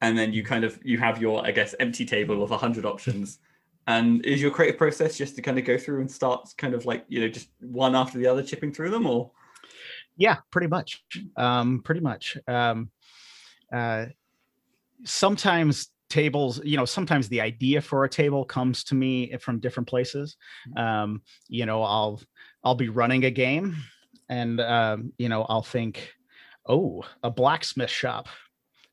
[0.00, 3.38] and then you kind of you have your I guess empty table of hundred options.
[3.88, 6.84] And is your creative process just to kind of go through and start kind of
[6.84, 9.32] like you know just one after the other chipping through them, or
[10.16, 11.02] yeah, pretty much,
[11.36, 12.36] um, pretty much.
[12.46, 12.90] Um,
[13.72, 14.06] uh,
[15.04, 19.86] sometimes tables you know sometimes the idea for a table comes to me from different
[19.86, 20.36] places
[20.70, 20.78] mm-hmm.
[20.78, 22.18] um you know i'll
[22.64, 23.76] i'll be running a game
[24.30, 26.14] and um you know i'll think
[26.66, 28.26] oh a blacksmith shop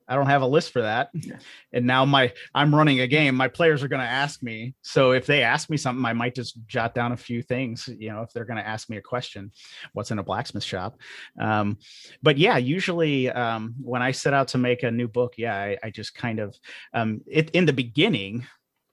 [0.08, 1.10] I don't have a list for that.
[1.14, 1.38] Yeah.
[1.74, 3.36] And now my I'm running a game.
[3.36, 4.76] My players are going to ask me.
[4.82, 7.90] So if they ask me something, I might just jot down a few things.
[7.98, 9.52] You know, if they're going to ask me a question,
[9.94, 11.00] what's in a blacksmith shop?
[11.40, 11.78] Um,
[12.22, 15.78] but yeah, usually um, when I set out to make a new book, yeah, I,
[15.84, 16.56] I just kind of
[16.94, 18.46] um, it in the beginning.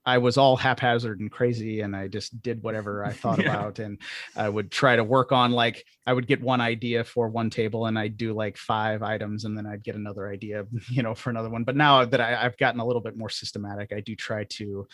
[0.04, 3.54] I was all haphazard and crazy, and I just did whatever I thought yeah.
[3.54, 3.98] about, and
[4.36, 7.86] I would try to work on like I would get one idea for one table,
[7.86, 11.30] and I'd do like five items, and then I'd get another idea, you know, for
[11.30, 11.64] another one.
[11.64, 14.86] But now that I, have gotten a little bit more systematic, I do try to,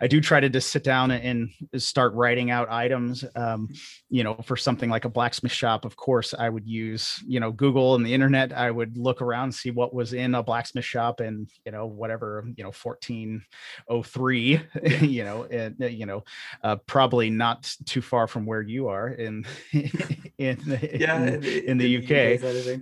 [0.00, 3.24] I do try to just sit down and start writing out items.
[3.34, 3.68] Um,
[4.08, 7.50] you know, for something like a blacksmith shop, of course, I would use you know
[7.50, 8.52] Google and the internet.
[8.52, 12.44] I would look around, see what was in a blacksmith shop, and you know whatever
[12.56, 13.42] you know fourteen
[13.88, 14.43] oh three
[15.00, 16.24] you know, and uh, you know,
[16.62, 21.78] uh, probably not too far from where you are in in the, yeah in, in,
[21.78, 22.80] the, the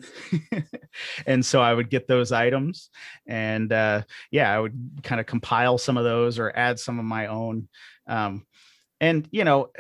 [0.53, 0.65] UK.
[1.27, 2.91] and so I would get those items,
[3.27, 7.05] and uh, yeah, I would kind of compile some of those or add some of
[7.05, 7.69] my own.
[8.07, 8.47] Um,
[9.01, 9.71] and you know,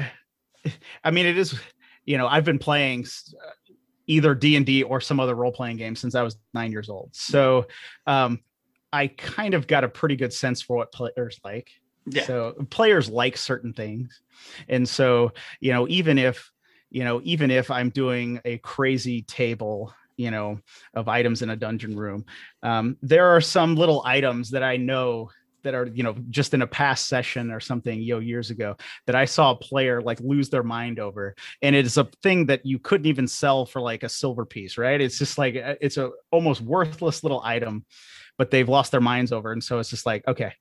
[1.05, 1.59] I mean, it is,
[2.05, 3.51] you know, I've been playing uh,
[4.09, 7.67] either d&d or some other role-playing game since i was nine years old so
[8.09, 8.41] um,
[8.93, 11.71] I kind of got a pretty good sense for what players like.
[12.07, 12.25] Yeah.
[12.25, 14.21] So players like certain things.
[14.69, 16.51] And so, you know, even if,
[16.91, 20.59] you know, even if I'm doing a crazy table, you know,
[20.95, 22.25] of items in a dungeon room,
[22.63, 25.31] um, there are some little items that I know
[25.63, 28.77] that are you know just in a past session or something you know years ago
[29.07, 32.65] that i saw a player like lose their mind over and it's a thing that
[32.67, 35.97] you couldn't even sell for like a silver piece right it's just like uh, it's
[35.97, 37.85] a almost worthless little item
[38.43, 39.53] but they've lost their minds over.
[39.53, 40.53] And so it's just like, okay,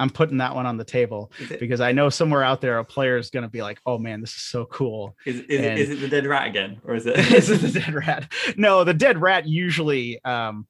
[0.00, 3.18] I'm putting that one on the table because I know somewhere out there a player
[3.18, 5.78] is going to be like, "Oh man, this is so cool." Is, is, and, it,
[5.78, 7.16] is it the dead rat again, or is it?
[7.32, 8.32] is it the dead rat?
[8.56, 10.24] No, the dead rat usually.
[10.24, 10.66] Um,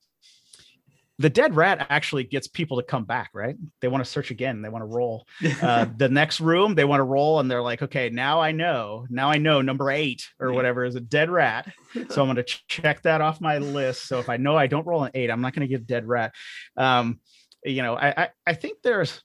[1.20, 3.54] the dead rat actually gets people to come back, right?
[3.82, 4.62] They want to search again.
[4.62, 5.26] They want to roll.
[5.60, 9.06] Uh, the next room, they want to roll, and they're like, "Okay, now I know.
[9.10, 11.70] Now I know number eight or whatever is a dead rat.
[12.08, 14.08] So I'm going to ch- check that off my list.
[14.08, 16.08] So if I know I don't roll an eight, I'm not going to get dead
[16.08, 16.32] rat."
[16.76, 17.20] Um,
[17.62, 19.22] you know, I, I, I think there's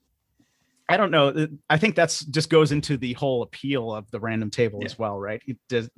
[0.88, 1.48] I don't know.
[1.70, 4.86] I think that's just goes into the whole appeal of the random table yeah.
[4.86, 5.40] as well, right?
[5.46, 5.88] It does,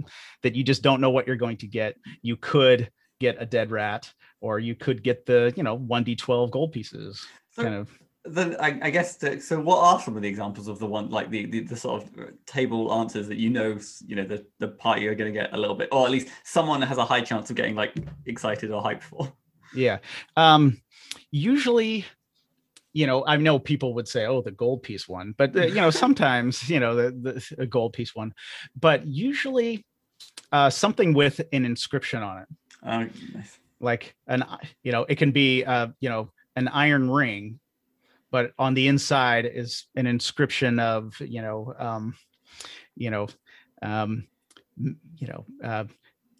[0.43, 1.97] that you just don't know what you're going to get.
[2.23, 6.51] You could get a dead rat, or you could get the you know one d12
[6.51, 7.27] gold pieces.
[7.51, 7.91] So, kind of.
[8.25, 9.59] Then I, I guess the, so.
[9.61, 12.09] What are some of the examples of the one like the, the, the sort of
[12.19, 15.55] uh, table answers that you know you know the the party are going to get
[15.55, 17.95] a little bit, or at least someone has a high chance of getting like
[18.27, 19.33] excited or hyped for?
[19.75, 19.99] Yeah.
[20.37, 20.81] Um,
[21.31, 22.05] usually
[22.93, 25.77] you know, I know people would say, "Oh, the gold piece one," but the, you
[25.77, 28.35] know, sometimes you know the, the gold piece one,
[28.79, 29.87] but usually
[30.53, 32.49] uh, something with an inscription on it.
[32.85, 33.59] Nice.
[33.81, 34.45] Like an,
[34.83, 37.61] you know, it can be, uh, you know, an iron ring,
[38.31, 42.15] but on the inside is an inscription of, you know, um,
[42.97, 43.29] you know,
[43.83, 44.27] um,
[44.81, 45.85] you know, uh,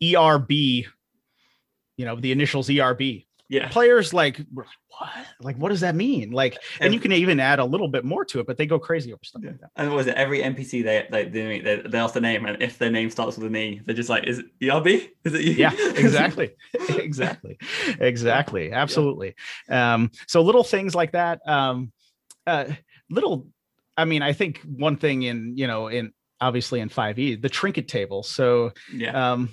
[0.03, 3.69] ERB, you know, the initials ERB yeah.
[3.69, 5.11] players like what?
[5.41, 6.31] Like what does that mean?
[6.31, 8.79] Like and, you can even add a little bit more to it but they go
[8.79, 9.51] crazy over stuff yeah.
[9.51, 9.71] like that.
[9.77, 10.15] And was it?
[10.15, 13.37] Every npc they they they, they, they ask the name and if their name starts
[13.37, 15.53] with an e they're just like is it erb is it you?
[15.53, 16.55] Yeah exactly.
[16.91, 17.59] Exactly.
[18.01, 18.73] Exactly.
[18.73, 19.35] Absolutely.
[19.69, 19.95] Yeah.
[19.95, 21.93] um so little things like that um
[22.47, 22.67] uh
[23.11, 23.47] little
[23.97, 27.89] i mean i think one thing in you know in obviously in 5e the trinket
[27.89, 28.23] table.
[28.23, 29.33] So yeah.
[29.33, 29.51] um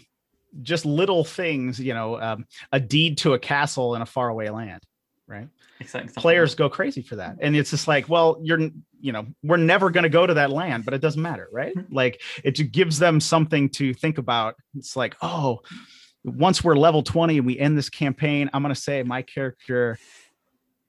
[0.61, 4.81] just little things, you know, um, a deed to a castle in a faraway land,
[5.27, 5.47] right?
[5.79, 6.13] Exactly.
[6.15, 7.37] Players go crazy for that.
[7.41, 8.59] And it's just like, well, you're,
[9.01, 11.73] you know, we're never going to go to that land, but it doesn't matter, right?
[11.91, 14.55] like it gives them something to think about.
[14.75, 15.59] It's like, oh,
[16.23, 19.99] once we're level 20 and we end this campaign, I'm going to say my character,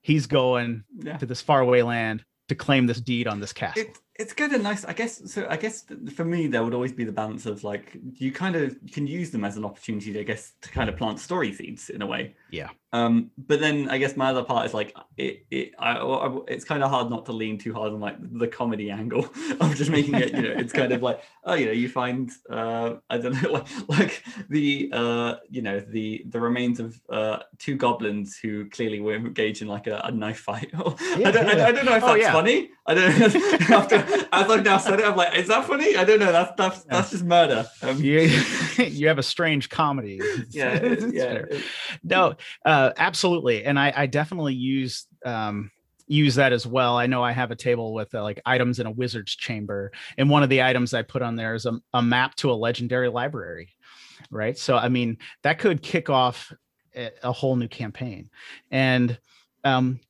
[0.02, 1.18] he's going yeah.
[1.18, 3.83] to this faraway land to claim this deed on this castle.
[3.83, 4.85] It, it's kind of nice.
[4.85, 7.96] I guess so i guess for me there would always be the balance of like
[8.14, 11.18] you kind of can use them as an opportunity i guess to kind of plant
[11.18, 12.35] story seeds in a way.
[12.50, 12.70] Yeah.
[12.92, 16.64] Um but then i guess my other part is like it, it I, I, it's
[16.64, 19.24] kind of hard not to lean too hard on like the comedy angle
[19.61, 22.31] of just making it you know it's kind of like oh you know you find
[22.50, 23.50] uh i don't know
[23.88, 29.00] like like the uh you know the the remains of uh two goblins who clearly
[29.00, 30.70] were engaged in like a, a knife fight.
[31.16, 31.64] Yeah, I, don't, yeah.
[31.64, 32.33] I, I, don't know if oh, that's oh, yeah.
[32.33, 32.70] funny.
[32.87, 35.96] I don't after as I've now said it, I'm like, is that funny?
[35.96, 36.32] I don't know.
[36.32, 36.96] That's that's yeah.
[36.96, 37.66] that's just murder.
[37.82, 38.20] Um, you,
[38.78, 40.20] you have a strange comedy.
[40.50, 41.42] yeah, yeah.
[42.02, 45.70] No, uh, absolutely, and I, I definitely use um,
[46.06, 46.96] use that as well.
[46.96, 50.30] I know I have a table with uh, like items in a wizard's chamber, and
[50.30, 53.08] one of the items I put on there is a, a map to a legendary
[53.08, 53.70] library.
[54.30, 54.56] Right.
[54.56, 56.52] So I mean, that could kick off
[56.94, 58.30] a, a whole new campaign,
[58.70, 59.18] and
[59.64, 60.00] um,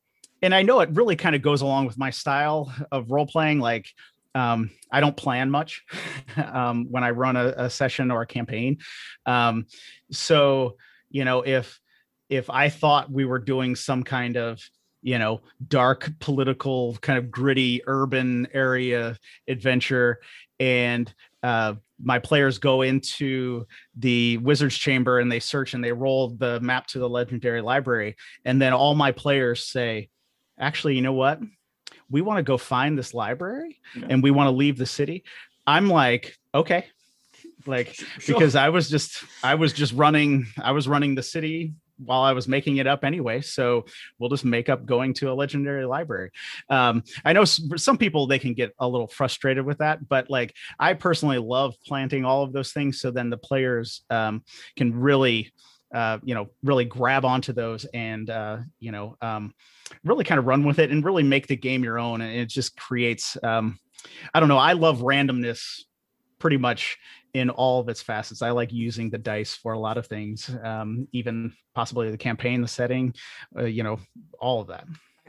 [0.46, 3.58] and I know it really kind of goes along with my style of role playing.
[3.58, 3.88] Like,
[4.32, 5.82] um, I don't plan much
[6.36, 8.78] um, when I run a, a, session or a campaign.
[9.26, 9.66] Um,
[10.12, 10.76] so,
[11.10, 11.80] you know, if
[12.28, 14.62] if I thought we were doing some kind of
[15.02, 19.16] you know dark political kind of gritty urban area
[19.48, 20.20] adventure
[20.60, 26.30] and uh, my players go into the wizard's chamber and they search and they roll
[26.30, 30.08] the map to the legendary library and then all my players say
[30.58, 31.40] actually, you know what?
[32.10, 34.06] We want to go find this library yeah.
[34.10, 35.24] and we want to leave the city.
[35.66, 36.86] I'm like, okay.
[37.66, 38.34] Like sure.
[38.34, 42.32] because I was just I was just running I was running the city while I
[42.32, 43.40] was making it up anyway.
[43.40, 43.86] So
[44.18, 46.30] we'll just make up going to a legendary library.
[46.68, 50.54] Um, I know some people they can get a little frustrated with that, but like
[50.78, 53.00] I personally love planting all of those things.
[53.00, 54.42] So then the players um,
[54.76, 55.52] can really,
[55.94, 59.54] uh, you know, really grab onto those and uh, you know, um,
[60.04, 62.20] really kind of run with it and really make the game your own.
[62.20, 63.78] And it just creates, um,
[64.34, 65.82] I don't know, I love randomness
[66.38, 66.98] pretty much
[67.34, 68.42] in all of its facets.
[68.42, 72.62] I like using the dice for a lot of things, um, even possibly the campaign,
[72.62, 73.14] the setting,
[73.56, 73.98] uh, you know,
[74.38, 74.86] all of that.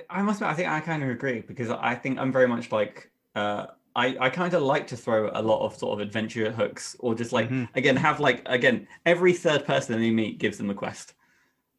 [0.09, 2.71] I must admit, I think I kind of agree because I think I'm very much
[2.71, 3.67] like, uh,
[3.97, 7.15] I, I kind of like to throw a lot of sort of adventure hooks or
[7.15, 7.65] just like mm-hmm.
[7.75, 11.15] again have like again every third person they meet gives them a quest.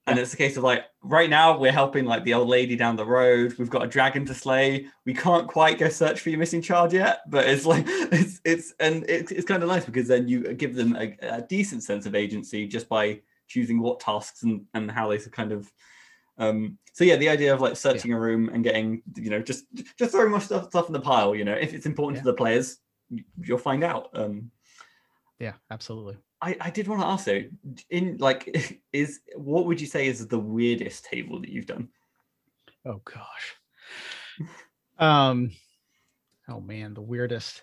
[0.09, 2.97] And it's a case of like right now we're helping like the old lady down
[2.97, 3.55] the road.
[3.57, 4.87] We've got a dragon to slay.
[5.05, 8.75] We can't quite go search for your missing child yet but it's like it's it's
[8.81, 12.05] and it's, it's kind of nice because then you give them a, a, decent sense
[12.05, 15.71] of agency just by choosing what tasks and and how they kind of
[16.39, 18.17] um so yeah the idea of like searching yeah.
[18.17, 19.65] a room and getting you know just
[19.99, 22.23] just throwing more stuff stuff in the pile you know if it's important yeah.
[22.23, 22.79] to the players
[23.41, 24.51] you'll find out um
[25.39, 27.43] yeah absolutely I, I did want to ask though,
[27.91, 31.89] in like, is what would you say is the weirdest table that you've done?
[32.85, 33.57] Oh gosh.
[35.01, 35.53] Um,
[36.49, 37.63] oh man, the weirdest.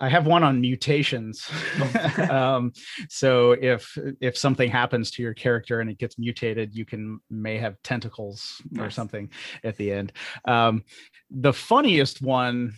[0.00, 1.48] I have one on mutations.
[2.30, 2.72] um,
[3.08, 7.58] so if if something happens to your character and it gets mutated, you can may
[7.58, 8.86] have tentacles nice.
[8.86, 9.30] or something
[9.64, 10.12] at the end.
[10.44, 10.84] Um,
[11.30, 12.74] the funniest one,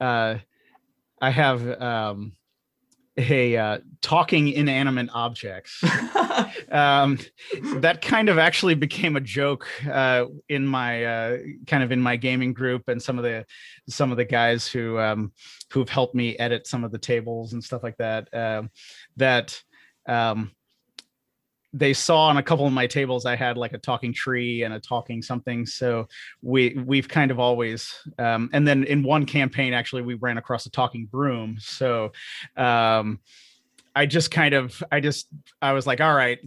[0.00, 0.36] uh,
[1.20, 2.35] I have um,
[3.16, 5.82] a uh, talking inanimate objects.
[6.70, 7.18] um,
[7.76, 12.16] that kind of actually became a joke uh, in my uh, kind of in my
[12.16, 13.46] gaming group, and some of the
[13.88, 15.32] some of the guys who um,
[15.72, 18.28] who've helped me edit some of the tables and stuff like that.
[18.34, 18.70] Um,
[19.16, 19.60] that
[20.06, 20.52] um,
[21.72, 24.72] they saw on a couple of my tables I had like a talking tree and
[24.72, 25.66] a talking something.
[25.66, 26.08] So
[26.42, 30.66] we we've kind of always um, and then in one campaign actually we ran across
[30.66, 31.56] a talking broom.
[31.60, 32.12] So
[32.56, 33.20] um,
[33.94, 35.28] I just kind of I just
[35.60, 36.38] I was like, all right,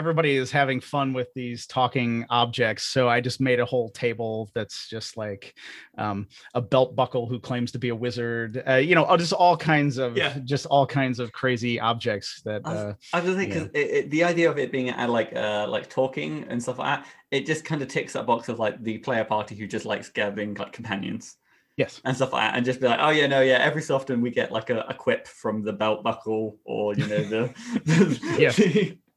[0.00, 4.50] everybody is having fun with these talking objects so i just made a whole table
[4.54, 5.54] that's just like
[5.98, 9.34] um, a belt buckle who claims to be a wizard uh, you know uh, just
[9.34, 10.38] all kinds of yeah.
[10.44, 14.24] just all kinds of crazy objects that i was, uh, I was thinking because the
[14.24, 17.64] idea of it being uh, like uh, like talking and stuff like that it just
[17.64, 20.72] kind of ticks that box of like the player party who just likes gathering like
[20.72, 21.36] companions.
[21.76, 22.00] Yes.
[22.04, 24.20] And stuff like that and just be like oh yeah no yeah every so often
[24.20, 28.36] we get like a, a quip from the belt buckle or you know the, the
[28.38, 28.92] yeah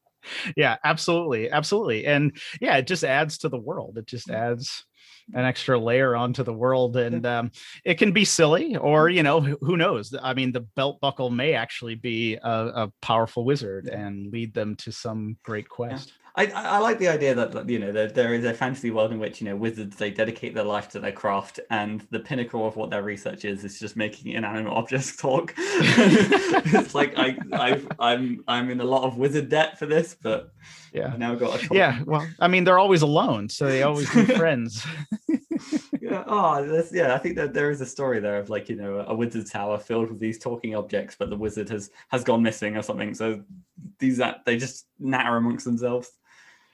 [0.55, 4.85] yeah absolutely absolutely and yeah it just adds to the world it just adds
[5.33, 7.51] an extra layer onto the world and um,
[7.85, 11.53] it can be silly or you know who knows i mean the belt buckle may
[11.53, 16.77] actually be a, a powerful wizard and lead them to some great quest I, I
[16.79, 19.45] like the idea that you know there, there is a fantasy world in which you
[19.45, 23.03] know wizards they dedicate their life to their craft and the pinnacle of what their
[23.03, 25.53] research is is just making inanimate objects talk.
[25.57, 30.51] it's like I i I'm I'm in a lot of wizard debt for this, but
[30.91, 32.01] yeah, I now got a yeah.
[32.03, 34.83] Well, I mean they're always alone, so they always need friends.
[35.29, 35.37] yeah,
[36.01, 37.13] yeah, oh, that's, yeah.
[37.13, 39.77] I think that there is a story there of like you know a wizard tower
[39.77, 43.13] filled with these talking objects, but the wizard has has gone missing or something.
[43.13, 43.43] So
[43.99, 46.09] these that they just natter amongst themselves.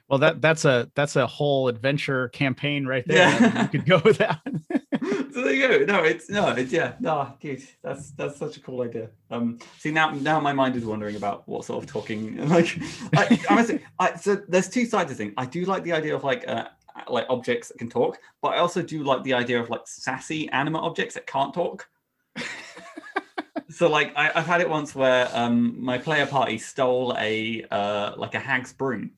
[0.10, 3.30] Well, that that's a that's a whole adventure campaign right there.
[3.30, 3.62] Yeah.
[3.62, 4.42] you could go with that.
[5.32, 5.94] so there you go.
[5.94, 9.10] No, it's no, it's yeah, no, dude, that's that's such a cool idea.
[9.30, 12.80] Um, see now now my mind is wondering about what sort of talking like.
[13.16, 15.34] I, I must say, I, so there's two sides of thing.
[15.38, 16.70] I do like the idea of like uh,
[17.08, 20.50] like objects that can talk, but I also do like the idea of like sassy
[20.50, 21.88] animate objects that can't talk.
[23.70, 28.14] so like I, have had it once where um my player party stole a uh
[28.18, 29.12] like a hag's broom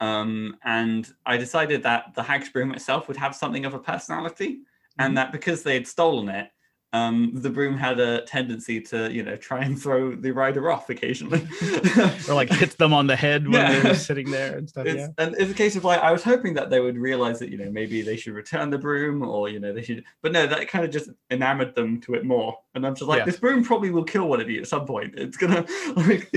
[0.00, 4.56] um, and I decided that the hag's broom itself would have something of a personality,
[4.56, 5.02] mm-hmm.
[5.02, 6.50] and that because they had stolen it,
[6.94, 10.88] um, the broom had a tendency to, you know, try and throw the rider off
[10.88, 11.46] occasionally,
[12.28, 13.80] or like hit them on the head when yeah.
[13.80, 14.86] they're sitting there and stuff.
[14.86, 17.40] It's, yeah, and it's a case of like I was hoping that they would realize
[17.40, 20.02] that, you know, maybe they should return the broom, or you know, they should.
[20.22, 23.18] But no, that kind of just enamored them to it more, and I'm just like,
[23.18, 23.24] yeah.
[23.26, 25.14] this broom probably will kill one of you at some point.
[25.16, 26.32] It's gonna like.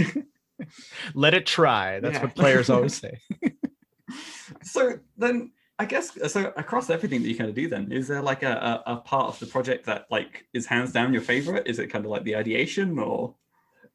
[1.14, 2.00] Let it try.
[2.00, 2.24] That's yeah.
[2.24, 3.20] what players always say.
[4.64, 8.22] so then I guess so across everything that you kind of do then, is there
[8.22, 11.66] like a, a, a, part of the project that like is hands down your favorite?
[11.66, 13.34] Is it kind of like the ideation or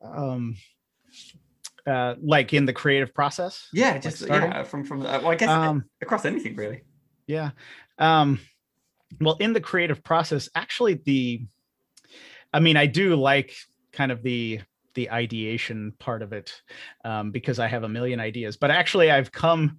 [0.03, 0.57] um
[1.87, 3.69] uh like in the creative process?
[3.73, 6.83] Yeah, just like yeah, from from uh, well I guess um, across anything really.
[7.29, 7.51] Yeah.
[7.99, 8.41] Um
[9.21, 11.47] well in the creative process, actually the
[12.53, 13.55] I mean I do like
[13.93, 14.61] kind of the
[14.97, 16.61] the ideation part of it
[17.05, 18.57] um, because I have a million ideas.
[18.57, 19.77] But actually, I've come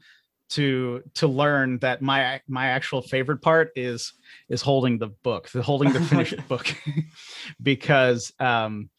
[0.52, 4.14] to to learn that my my actual favorite part is
[4.48, 6.74] is holding the book, the holding the finished book,
[7.62, 8.90] because um,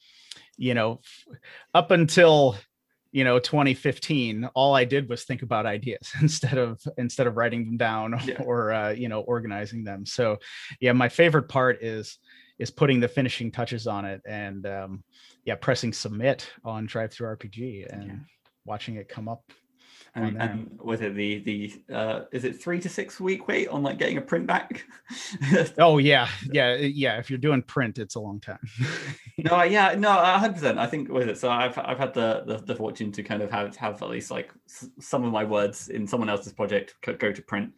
[0.58, 1.00] you know,
[1.72, 2.56] up until
[3.10, 7.64] you know 2015 all i did was think about ideas instead of instead of writing
[7.64, 8.42] them down yeah.
[8.42, 10.36] or uh, you know organizing them so
[10.78, 12.18] yeah my favorite part is
[12.58, 15.02] is putting the finishing touches on it and um,
[15.48, 18.12] yeah, pressing submit on Drive Through DriveThruRPG and yeah.
[18.66, 19.50] watching it come up.
[20.14, 23.82] And, and was it the the uh, is it three to six week wait on
[23.82, 24.84] like getting a print back?
[25.78, 27.18] oh yeah, yeah, yeah.
[27.18, 28.58] If you're doing print, it's a long time.
[29.38, 30.78] no, yeah, no, hundred percent.
[30.78, 31.38] I think with it.
[31.38, 34.30] So I've I've had the, the, the fortune to kind of have have at least
[34.30, 34.52] like
[35.00, 37.72] some of my words in someone else's project go to print.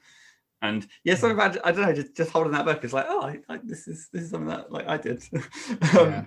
[0.62, 3.22] And yeah, so I, I don't know, just, just holding that book is like, oh,
[3.22, 5.22] I, I, this is this is something that like I did.
[5.98, 6.24] um, yeah,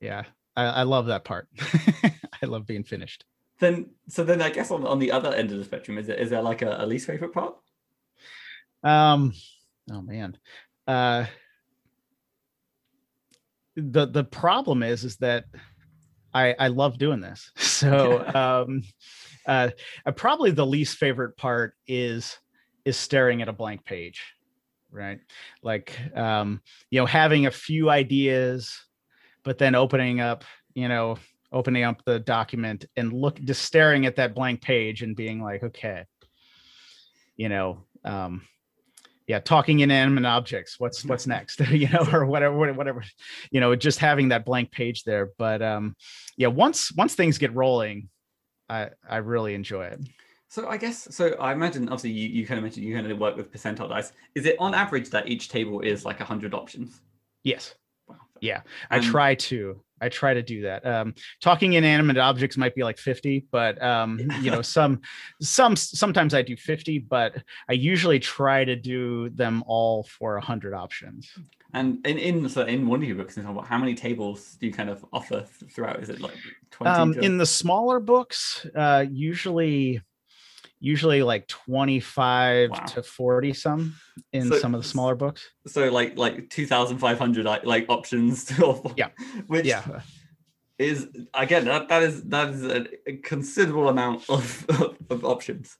[0.00, 0.24] yeah.
[0.56, 1.48] I, I love that part.
[2.42, 3.24] I love being finished.
[3.58, 6.16] Then, so then I guess on, on the other end of the spectrum, is there,
[6.16, 7.54] is there like a, a least favorite part?
[8.82, 9.32] Um,
[9.90, 10.36] oh man,
[10.86, 11.26] uh,
[13.76, 15.44] the the problem is is that
[16.34, 17.50] I I love doing this.
[17.82, 18.24] So
[18.68, 18.82] um,
[19.44, 19.70] uh,
[20.14, 22.38] probably the least favorite part is
[22.84, 24.22] is staring at a blank page,
[24.92, 25.18] right?
[25.64, 28.78] Like um, you know, having a few ideas
[29.44, 31.16] but then opening up, you know,
[31.52, 35.62] opening up the document and look just staring at that blank page and being like,
[35.62, 36.04] okay,
[37.36, 38.42] you know, um,
[39.26, 40.78] yeah, talking inanimate objects.
[40.78, 41.60] What's what's next?
[41.70, 43.04] you know, or whatever, whatever,
[43.50, 45.30] you know, just having that blank page there.
[45.38, 45.96] But um,
[46.36, 48.08] yeah, once once things get rolling,
[48.68, 50.00] I I really enjoy it.
[50.48, 51.30] So I guess so.
[51.40, 54.12] I imagine obviously you, you kind of mentioned you kind of work with percentile dice.
[54.34, 57.00] Is it on average that each table is like hundred options?
[57.42, 57.74] Yes.
[58.42, 59.80] Yeah, I um, try to.
[60.00, 60.84] I try to do that.
[60.84, 65.00] Um, talking inanimate objects might be like 50, but um, you know, some
[65.40, 67.36] some sometimes I do 50, but
[67.68, 71.30] I usually try to do them all for 100 options.
[71.72, 74.90] And in in so in one of your books, how many tables do you kind
[74.90, 76.02] of offer throughout?
[76.02, 76.36] Is it like
[76.72, 76.90] 20?
[76.90, 80.02] Um, in the smaller books, uh, usually
[80.82, 82.76] usually like 25 wow.
[82.76, 83.94] to 40 some
[84.32, 88.52] in so, some of the smaller books so like like 2500 like options
[88.96, 89.08] yeah
[89.46, 90.00] which yeah
[90.78, 95.78] is again that, that is that is a, a considerable amount of, of, of options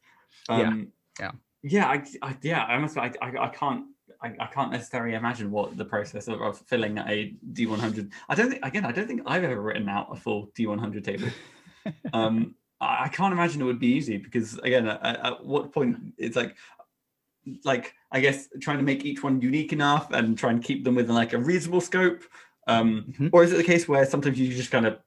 [0.48, 0.88] um
[1.18, 1.30] yeah yeah
[1.64, 3.86] yeah I, I yeah i must I, I, I can't
[4.22, 8.12] I, I, can't necessarily imagine what the process of, of filling a D100.
[8.28, 8.84] I don't think again.
[8.84, 11.28] I don't think I've ever written out a full D100 table.
[12.12, 16.36] um, I can't imagine it would be easy because again, at, at, what point it's
[16.36, 16.56] like,
[17.64, 20.96] like I guess trying to make each one unique enough and try and keep them
[20.96, 22.24] within like a reasonable scope,
[22.66, 23.28] um, mm-hmm.
[23.32, 24.98] or is it the case where sometimes you just kind of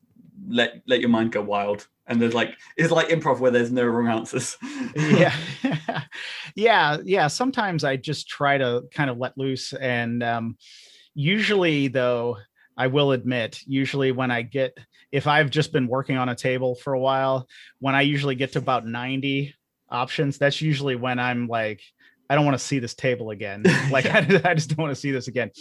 [0.48, 3.84] let let your mind go wild and there's like it's like improv where there's no
[3.84, 4.58] wrong answers.
[4.96, 5.36] yeah,
[6.56, 7.28] yeah, yeah.
[7.28, 10.58] Sometimes I just try to kind of let loose, and um,
[11.14, 12.38] usually though
[12.78, 14.78] I will admit, usually when I get,
[15.12, 17.48] if I've just been working on a table for a while,
[17.80, 19.56] when I usually get to about 90
[19.90, 21.82] options, that's usually when I'm like,
[22.30, 23.64] I don't want to see this table again.
[23.92, 25.52] Like I, I, just don't want to see this again.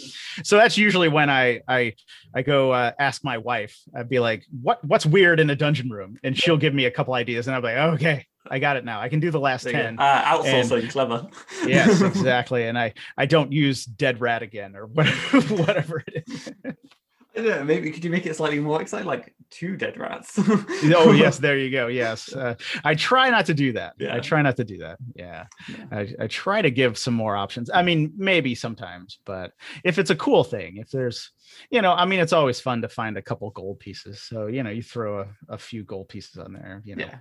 [0.43, 1.93] So that's usually when I I
[2.33, 3.77] I go uh, ask my wife.
[3.95, 6.91] I'd be like, "What what's weird in a dungeon room?" And she'll give me a
[6.91, 8.99] couple ideas, and I'm like, "Okay, I got it now.
[8.99, 9.97] I can do the last ten.
[9.99, 11.27] Uh, outsourcing, and, clever.
[11.65, 12.63] yes, exactly.
[12.63, 16.75] And I I don't use dead rat again or whatever whatever it is.
[17.37, 20.33] Know, maybe could you make it slightly more exciting, like two dead rats?
[20.39, 21.87] oh yes, there you go.
[21.87, 23.93] Yes, uh, I try not to do that.
[23.99, 24.15] Yeah.
[24.15, 24.97] I try not to do that.
[25.15, 25.85] Yeah, yeah.
[25.91, 27.69] I, I try to give some more options.
[27.73, 29.51] I mean, maybe sometimes, but
[29.83, 31.31] if it's a cool thing, if there's,
[31.69, 34.21] you know, I mean, it's always fun to find a couple gold pieces.
[34.21, 36.81] So you know, you throw a, a few gold pieces on there.
[36.85, 37.17] You know, yeah.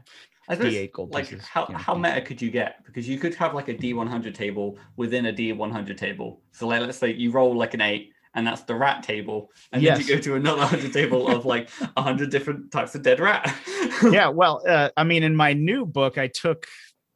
[0.48, 2.84] I suppose, D8 gold like pieces, how, you know, how meta could you get?
[2.84, 6.40] Because you could have like a D100 table within a D100 table.
[6.52, 9.50] So like, let's say you roll like an eight and that's the rat table.
[9.72, 9.98] And yes.
[9.98, 13.20] then you go to another hundred table of like a hundred different types of dead
[13.20, 13.54] rat.
[14.10, 16.66] yeah, well, uh, I mean, in my new book, I took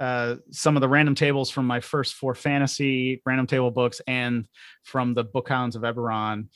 [0.01, 4.47] uh, some of the random tables from my first four fantasy random table books and
[4.85, 6.47] from the Bookhounds of Eberron,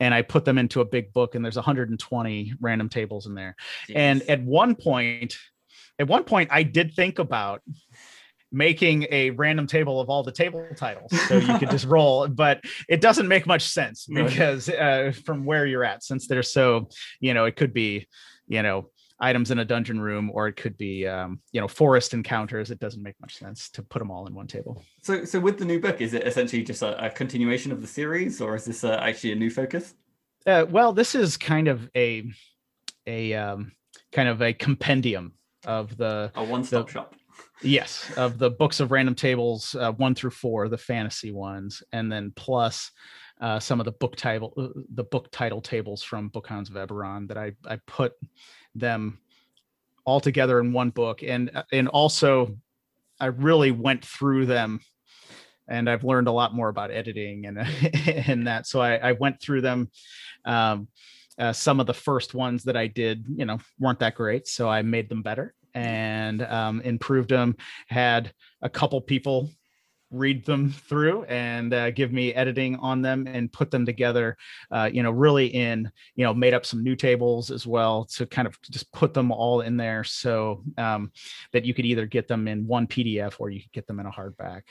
[0.00, 1.34] and I put them into a big book.
[1.34, 3.54] And there's 120 random tables in there.
[3.88, 3.96] Jeez.
[3.96, 5.36] And at one point,
[5.98, 7.62] at one point, I did think about
[8.52, 11.10] making a random table of all the table titles.
[11.28, 15.66] So you could just roll but it doesn't make much sense because uh, from where
[15.66, 16.88] you're at since they're so
[17.20, 18.06] you know it could be
[18.46, 22.14] you know items in a dungeon room or it could be um, you know forest
[22.14, 22.70] encounters.
[22.70, 24.82] It doesn't make much sense to put them all in one table.
[25.02, 27.86] So so with the new book is it essentially just a, a continuation of the
[27.88, 29.94] series or is this uh, actually a new focus?
[30.46, 32.30] Uh, well this is kind of a
[33.06, 33.72] a um,
[34.12, 35.32] kind of a compendium
[35.64, 37.16] of the a one-stop the, shop
[37.62, 42.12] Yes, of the books of random tables, uh, one through four, the fantasy ones, and
[42.12, 42.90] then plus
[43.40, 47.28] uh, some of the book title, uh, the book title tables from Bookhounds of Eberron
[47.28, 48.12] that I I put
[48.74, 49.18] them
[50.04, 52.56] all together in one book, and uh, and also
[53.18, 54.80] I really went through them,
[55.66, 57.58] and I've learned a lot more about editing and
[58.28, 58.66] and that.
[58.66, 59.90] So I, I went through them.
[60.44, 60.88] Um,
[61.38, 64.70] uh, some of the first ones that I did, you know, weren't that great, so
[64.70, 67.54] I made them better and um, improved them.
[67.86, 69.50] Had a couple people
[70.10, 74.36] read them through and uh, give me editing on them and put them together
[74.70, 78.24] uh, you know really in you know made up some new tables as well to
[78.24, 81.10] kind of just put them all in there so um,
[81.52, 84.06] that you could either get them in one pdf or you could get them in
[84.06, 84.62] a hardback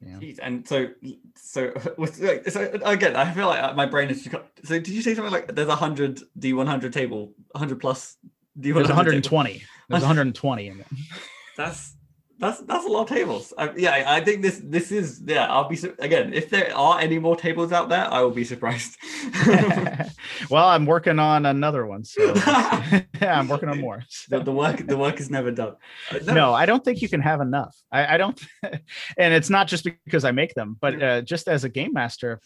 [0.00, 0.34] yeah.
[0.42, 0.88] And so,
[1.36, 1.72] so,
[2.48, 4.24] so again, I feel like uh, my brain is.
[4.64, 8.33] So, did you say something like there's a hundred D100 table, 100 plus D100?
[8.56, 9.52] There's 120.
[9.52, 9.64] Table.
[9.88, 10.86] There's 120 in there.
[11.56, 11.94] That's
[12.38, 13.52] that's that's a lot of tables.
[13.56, 15.46] I, yeah, I think this this is yeah.
[15.46, 18.96] I'll be again if there are any more tables out there, I will be surprised.
[20.50, 24.02] well, I'm working on another one, so yeah, I'm working on more.
[24.08, 24.38] So.
[24.38, 25.76] The, the, work the work is never done.
[26.24, 26.34] No.
[26.34, 26.54] no.
[26.54, 27.76] I don't think you can have enough.
[27.92, 31.62] I, I don't, and it's not just because I make them, but uh, just as
[31.62, 32.40] a game master,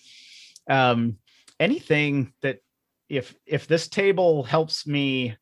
[0.69, 1.17] um,
[1.59, 2.59] anything that
[3.09, 5.35] if if this table helps me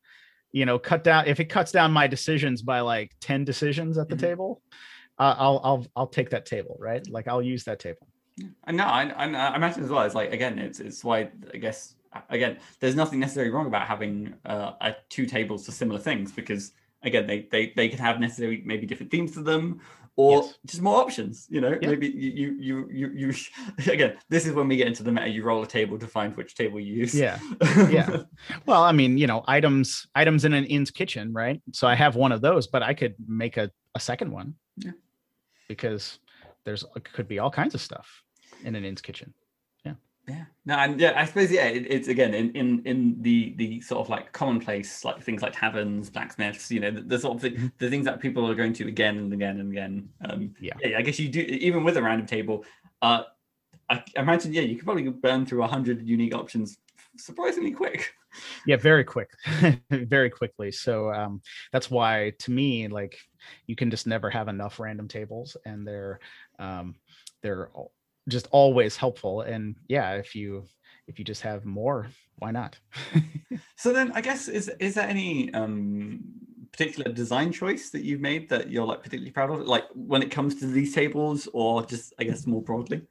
[0.51, 4.07] you know cut down if it cuts down my decisions by like 10 decisions at
[4.09, 4.25] the mm-hmm.
[4.25, 4.61] table
[5.19, 7.07] uh, i'll i'll i'll take that table right?
[7.09, 8.07] Like i'll use that table.
[8.71, 11.95] Know I, I, I imagine as well it's like again it's it's why i guess
[12.29, 16.71] again there's nothing necessarily wrong about having uh, a, two tables for similar things because
[17.03, 19.81] again they they, they can have necessarily maybe different themes to them
[20.17, 20.57] or yes.
[20.65, 21.89] just more options you know yeah.
[21.89, 23.33] maybe you you you you
[23.91, 26.35] again this is when we get into the meta you roll a table to find
[26.35, 27.15] which table you use.
[27.15, 27.39] Yeah.
[27.89, 28.23] Yeah.
[28.65, 31.61] Well i mean you know items items in an inn's kitchen right?
[31.71, 34.55] So i have one of those but i could make a, a second one.
[34.77, 34.91] Yeah.
[35.67, 36.19] because
[36.65, 38.23] there's could be all kinds of stuff
[38.63, 39.33] in an inn's kitchen
[40.27, 40.45] yeah.
[40.65, 44.01] No and yeah i suppose yeah it, it's again in in in the the sort
[44.01, 47.53] of like commonplace like things like taverns blacksmiths you know the, the sort of thing,
[47.53, 47.67] mm-hmm.
[47.77, 50.09] the things that people are going to again and again and again.
[50.25, 50.73] Um yeah.
[50.83, 52.65] yeah i guess you do even with a random table
[53.01, 53.23] uh
[53.89, 56.77] i imagine yeah you could probably burn through 100 unique options
[57.19, 58.13] surprisingly quick.
[58.65, 59.31] Yeah very quick.
[59.89, 60.71] Very quickly.
[60.71, 63.17] So um that's why to me like
[63.65, 66.19] you can just never have enough random tables and they're
[66.59, 66.95] um
[67.41, 67.71] they're
[68.27, 70.63] just always helpful and yeah if you
[71.07, 72.09] if you just have more
[72.39, 72.77] why not
[73.75, 76.19] so then i guess is is there any um
[76.71, 80.29] particular design choice that you've made that you're like particularly proud of like when it
[80.29, 83.01] comes to these tables or just i guess more broadly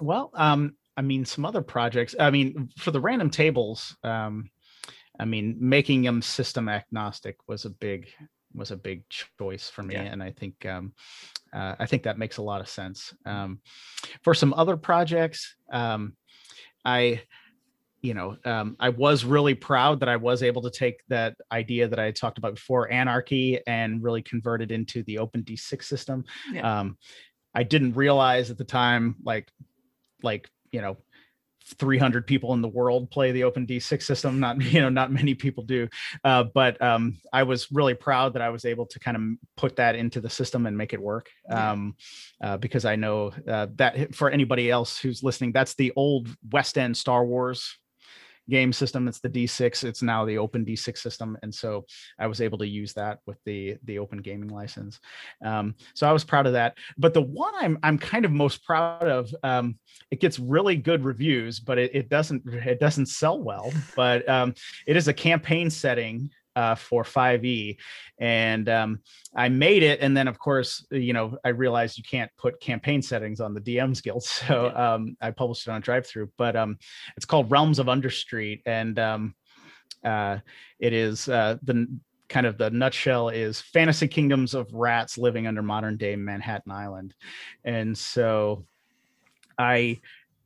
[0.00, 4.48] well um i mean some other projects i mean for the random tables um
[5.18, 8.08] i mean making them system agnostic was a big
[8.54, 10.02] was a big choice for me yeah.
[10.02, 10.92] and i think um
[11.52, 13.14] uh, I think that makes a lot of sense.
[13.24, 13.60] Um,
[14.22, 16.14] for some other projects, um,
[16.84, 17.22] I,
[18.02, 21.88] you know, um, I was really proud that I was able to take that idea
[21.88, 26.24] that I talked about before, anarchy, and really convert it into the Open D6 system.
[26.52, 26.80] Yeah.
[26.80, 26.98] Um,
[27.54, 29.48] I didn't realize at the time, like,
[30.22, 30.98] like you know,
[31.66, 34.40] 300 people in the world play the open d6 system.
[34.40, 35.88] Not you know not many people do.
[36.24, 39.22] Uh, but um, i was really proud that i was able to kind of
[39.56, 41.30] put that into the system and make it work.
[41.50, 41.96] Um,
[42.40, 46.78] uh, because i know uh, that for anybody else who's listening that's the old west
[46.78, 47.78] end star wars
[48.48, 49.08] game system.
[49.08, 49.84] It's the D6.
[49.84, 51.84] It's now the Open D6 system, and so
[52.18, 55.00] I was able to use that with the the Open Gaming license.
[55.44, 56.76] Um, so I was proud of that.
[56.98, 59.78] But the one I'm I'm kind of most proud of, um,
[60.10, 63.72] it gets really good reviews, but it, it doesn't it doesn't sell well.
[63.94, 64.54] But um,
[64.86, 67.76] it is a campaign setting uh, for 5e
[68.18, 69.00] and um,
[69.36, 73.00] i made it and then of course you know i realized you can't put campaign
[73.02, 74.24] settings on the dm's guild.
[74.46, 76.78] So um, i published it on DriveThru but um,
[77.16, 79.34] it's called realms of understreet and um,
[80.04, 80.38] uh,
[80.78, 81.86] it is uh, the
[82.28, 87.14] kind of the nutshell is fantasy kingdoms of rats living under modern day manhattan island.
[87.64, 88.64] And so
[89.58, 89.98] i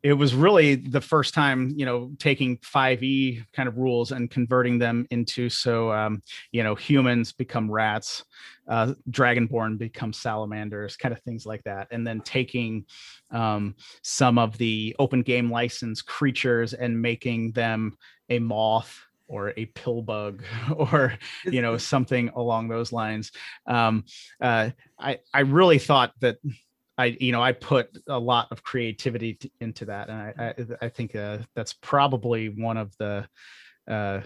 [0.03, 4.79] it was really the first time you know taking 5e kind of rules and converting
[4.79, 6.23] them into so um,
[6.53, 8.25] you know humans become rats
[8.71, 11.89] uh, dragonborn become salamanders kind of things like that.
[11.91, 12.87] And then taking
[13.31, 17.97] um, some of the open game license creatures and making them
[18.29, 18.97] a moth
[19.27, 20.45] or a pill bug
[20.77, 23.33] or you know something along those lines.
[23.67, 24.05] Um,
[24.41, 26.37] uh, i i really thought that
[27.01, 30.87] I you know I put a lot of creativity t- into that, and I I,
[30.87, 33.27] I think uh, that's probably one of the
[33.91, 34.21] uh,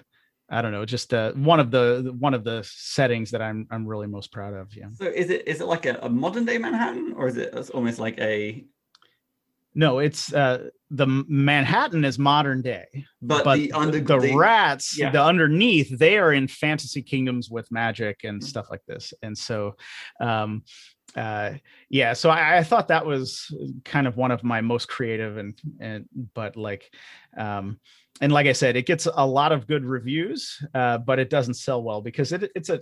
[0.50, 3.86] I don't know, just uh, one of the one of the settings that I'm I'm
[3.86, 4.74] really most proud of.
[4.76, 4.88] Yeah.
[4.92, 7.98] So is it is it like a, a modern day Manhattan, or is it almost
[7.98, 8.64] like a
[9.74, 12.86] no, it's uh the Manhattan is modern day,
[13.20, 15.10] but, but the, under, the, the rats, yeah.
[15.10, 18.46] the underneath, they are in fantasy kingdoms with magic and mm-hmm.
[18.46, 19.12] stuff like this.
[19.20, 19.74] And so,
[20.20, 20.62] um,
[21.16, 21.52] uh
[21.88, 23.54] yeah so I, I, thought that was
[23.84, 26.92] kind of one of my most creative and and but like
[27.36, 27.78] um
[28.20, 31.54] and like i said it gets a lot of good reviews uh but it doesn't
[31.54, 32.80] sell well because it, it's a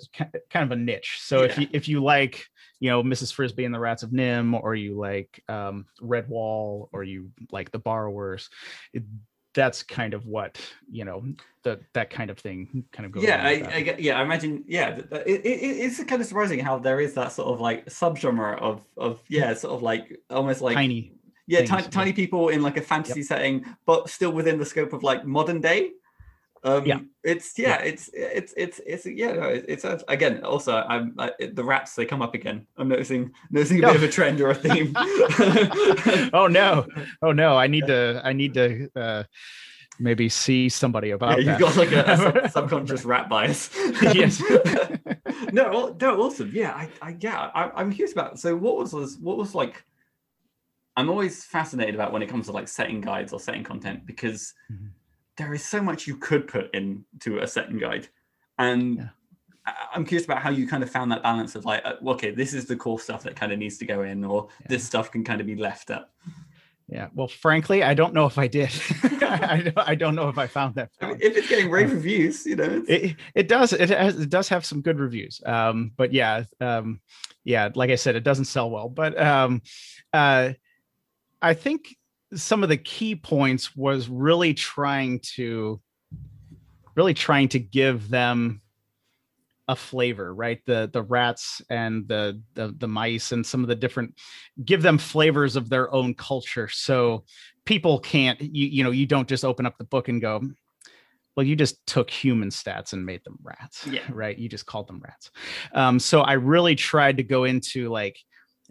[0.50, 1.44] kind of a niche so yeah.
[1.44, 2.46] if you if you like
[2.80, 7.04] you know mrs frisby and the rats of NIMH, or you like um redwall or
[7.04, 8.48] you like the borrowers
[8.94, 9.02] it,
[9.54, 10.58] that's kind of what
[10.90, 11.24] you know
[11.62, 14.98] that that kind of thing kind of goes yeah I, I, yeah i imagine yeah
[15.10, 18.84] it, it, it's kind of surprising how there is that sort of like subgenre of
[18.96, 21.12] of yeah sort of like almost like tiny
[21.46, 21.80] yeah things, yeah.
[21.90, 23.26] tiny people in like a fantasy yep.
[23.26, 25.90] setting but still within the scope of like modern day
[26.64, 29.32] um, yeah, it's yeah, yeah, it's it's it's it's yeah.
[29.32, 30.44] No, it's, it's again.
[30.44, 31.96] Also, I'm I, the rats.
[31.96, 32.66] They come up again.
[32.76, 33.88] I'm noticing noticing a no.
[33.88, 34.92] bit of a trend or a theme.
[36.32, 36.86] oh no!
[37.20, 37.56] Oh no!
[37.56, 39.24] I need to I need to uh,
[39.98, 43.70] maybe see somebody about yeah, you've got like a, a subconscious rat bias.
[44.00, 44.40] yes.
[45.52, 46.52] no, no, awesome.
[46.54, 48.38] Yeah, I, I yeah, I, am curious about.
[48.38, 49.84] So, what was was what was like?
[50.96, 54.54] I'm always fascinated about when it comes to like setting guides or setting content because.
[54.72, 54.86] Mm-hmm
[55.36, 58.08] there is so much you could put into a setting guide.
[58.58, 59.74] And yeah.
[59.94, 62.52] i'm curious about how you kind of found that balance of like uh, okay this
[62.52, 64.66] is the core stuff that kind of needs to go in or yeah.
[64.68, 66.12] this stuff can kind of be left up.
[66.88, 68.70] Yeah well frankly i don't know if i did.
[69.02, 71.94] I, I, don't know if i found that I mean, if it's getting rave um,
[71.94, 75.40] reviews you know it, it does it, has, it does have some good reviews.
[75.46, 77.00] Um but yeah um
[77.44, 78.88] yeah like i said it doesn't sell well.
[78.88, 79.62] But um
[80.12, 80.52] uh
[81.40, 81.96] i think
[82.34, 85.80] some of the key points was really trying to
[86.94, 88.60] really trying to give them
[89.68, 90.60] a flavor right?
[90.66, 94.14] The the rats and the, the the mice and some of the different
[94.64, 96.68] give them flavors of their own culture.
[96.68, 97.24] So
[97.64, 100.42] people can't you you know you don't just open up the book and go
[101.36, 104.02] well you just took human stats and made them rats yeah.
[104.12, 104.36] right?
[104.36, 105.30] You just called them rats.
[105.72, 108.18] Um, so i really tried to go into like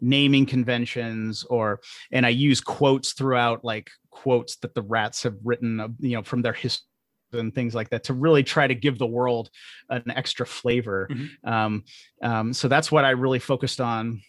[0.02, 1.80] naming conventions or
[2.12, 6.24] and i use quotes throughout like quotes that the rats have written uh, you know
[6.24, 6.86] from their history
[7.34, 9.50] and things like that to really try to give the world
[9.90, 11.50] an extra flavor mm-hmm.
[11.50, 11.84] um,
[12.22, 14.22] um, so that's what i really focused on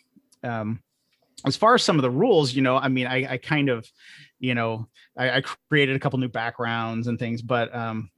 [0.45, 0.81] um,
[1.47, 3.89] as far as some of the rules you know i mean i, I kind of
[4.39, 8.11] you know I, I, created a couple new backgrounds and things but um,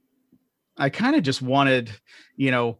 [0.77, 1.89] i kind of just wanted
[2.35, 2.79] you know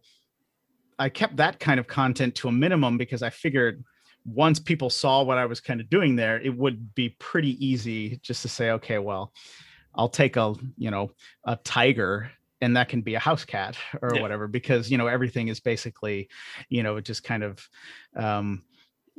[0.98, 3.82] i kept that kind of content to a minimum because i figured
[4.26, 8.18] once people saw what I was kind of doing there, it would be pretty easy
[8.22, 9.32] just to say, okay, well,
[9.94, 11.12] I'll take a, you know,
[11.44, 14.22] a tiger and that can be a house cat or yeah.
[14.22, 16.28] whatever, because, you know, everything is basically,
[16.68, 17.68] you know, just kind of,
[18.16, 18.62] um,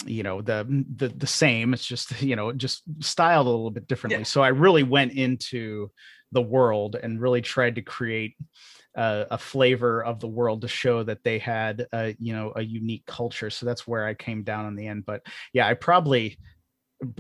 [0.06, 3.88] you know the, the the same it's just you know just styled a little bit
[3.88, 4.24] differently yeah.
[4.24, 5.90] so i really went into
[6.32, 8.36] the world and really tried to create
[8.98, 12.64] uh, a flavor of the world to show that they had a you know a
[12.64, 13.50] unique culture.
[13.50, 15.06] So that's where i came down in the end.
[15.06, 15.22] But
[15.54, 16.38] yeah i probably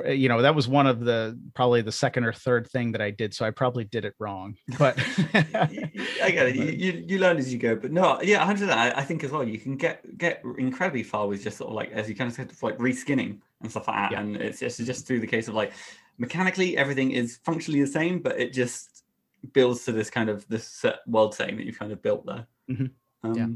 [0.07, 3.11] you know that was one of the probably the second or third thing that i
[3.11, 3.31] did.
[3.35, 4.97] So i probably did it wrong but
[5.35, 6.55] i get it.
[6.57, 7.75] You, you, you learn as you go.
[7.75, 11.27] But no yeah 100 I, I think as well you can get get incredibly far
[11.27, 13.97] with just sort of like as you kind of said like reskinning and stuff like
[13.97, 14.11] that.
[14.13, 14.21] Yeah.
[14.21, 15.73] and it's just just through the case of like
[16.17, 18.96] mechanically everything is functionally the same but it just
[19.53, 22.85] builds to this kind of this world setting that you've kind of built there mm-hmm.
[23.23, 23.47] um, yeah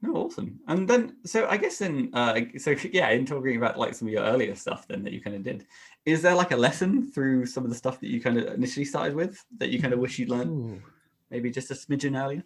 [0.00, 0.60] no, awesome.
[0.68, 4.12] And then, so I guess in, uh, so yeah, in talking about like some of
[4.14, 5.66] your earlier stuff then that you kind of did,
[6.04, 8.84] is there like a lesson through some of the stuff that you kind of initially
[8.84, 10.82] started with that you kind of wish you'd learned Ooh.
[11.30, 12.44] maybe just a smidgen earlier?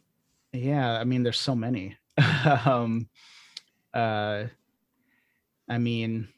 [0.52, 1.96] Yeah, I mean, there's so many.
[2.64, 3.08] um,
[3.92, 4.44] uh,
[5.68, 6.28] I mean,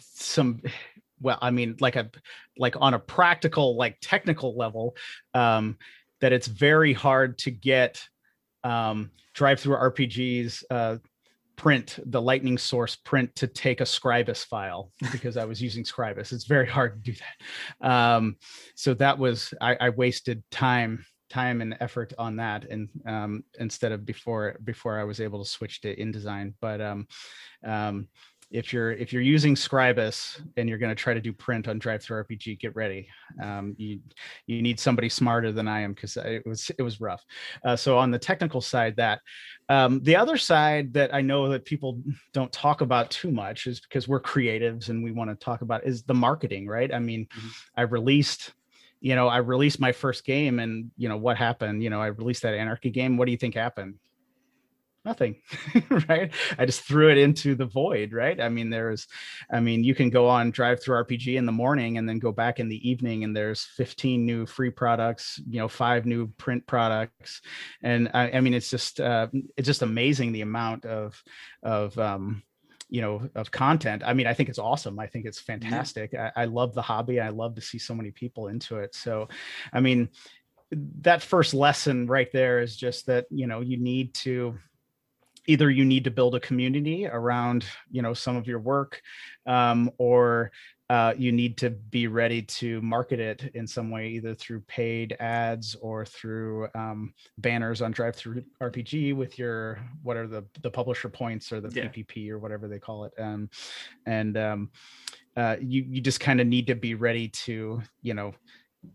[0.00, 0.62] some,
[1.20, 2.10] well, I mean, like a,
[2.58, 4.96] like on a practical, like technical level,
[5.34, 5.78] um,
[6.20, 8.02] that it's very hard to get
[8.64, 10.96] um, DriveThruRPGs uh,
[11.56, 16.32] print the lightning source print to take a scribus file because i was using scribus.
[16.32, 17.18] It's very hard to do
[17.80, 17.88] that.
[17.88, 18.36] Um,
[18.74, 23.90] so that was I, I, wasted time time and effort on that and um, instead
[23.90, 26.52] of before before i was able to switch to indesign.
[26.60, 27.08] But um,
[27.64, 28.08] um
[28.50, 31.80] if you're if you're using Scribus and you're going to try to do print on
[31.80, 33.08] DriveThruRPG, get ready.
[33.42, 34.00] Um, you
[34.46, 37.24] you need somebody smarter than I am because it was it was rough.
[37.64, 39.20] Uh, so on the technical side, that
[39.68, 42.00] um, the other side that I know that people
[42.32, 45.84] don't talk about too much is because we're creatives and we want to talk about
[45.84, 46.94] is the marketing, right?
[46.94, 47.48] I mean, mm-hmm.
[47.76, 48.52] I released
[49.00, 52.06] you know, I released my first game and you know what happened, you know, I
[52.06, 53.16] released that anarchy game.
[53.16, 53.96] What do you think happened?
[55.06, 55.36] Nothing
[56.08, 56.32] right?
[56.58, 58.38] I just threw it into the void right?
[58.40, 59.06] I mean there's
[59.50, 62.32] i mean you can go on drive through rpg in the morning and then go
[62.32, 66.66] back in the evening and there's 15 new free products you know five new print
[66.66, 67.40] products.
[67.82, 71.22] And i, I mean it's just uh, it's just amazing the amount of
[71.62, 72.42] of um
[72.88, 74.02] you know of content.
[74.04, 74.98] I mean i think it's awesome.
[74.98, 76.12] I think it's fantastic.
[76.12, 76.30] Yeah.
[76.36, 77.20] I, I love the hobby.
[77.20, 78.94] I love to see so many people into it.
[78.94, 79.28] So
[79.72, 80.08] i mean
[81.00, 84.58] that first lesson right there is just that you know you need to
[85.46, 89.00] either you need to build a community around you know some of your work
[89.46, 90.50] um, or
[90.88, 95.16] uh, you need to be ready to market it in some way either through paid
[95.18, 100.70] ads or through um, banners on drive through rpg with your what are the the
[100.70, 101.88] publisher points or the yeah.
[101.88, 103.48] ppp or whatever they call it um,
[104.06, 104.70] and um,
[105.36, 108.32] uh, you you just kind of need to be ready to you know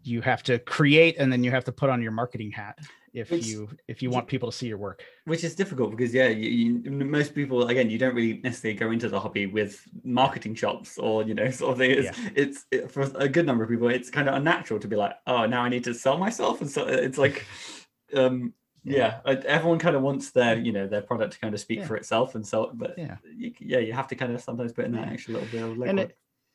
[0.03, 2.79] you have to create and then you have to put on your marketing hat
[3.13, 6.13] if which, you if you want people to see your work which is difficult because
[6.13, 6.49] yeah you,
[6.83, 10.97] you, most people again you don't really necessarily go into the hobby with marketing shops
[10.97, 12.29] or you know sort of thing it's, yeah.
[12.35, 15.13] it's it, for a good number of people it's kind of unnatural to be like
[15.27, 17.45] oh now i need to sell myself and so it's like
[18.15, 18.53] um
[18.83, 21.79] yeah, yeah everyone kind of wants their you know their product to kind of speak
[21.79, 21.85] yeah.
[21.85, 24.85] for itself and so but yeah you, yeah you have to kind of sometimes put
[24.85, 26.11] in that extra little bit of legwork.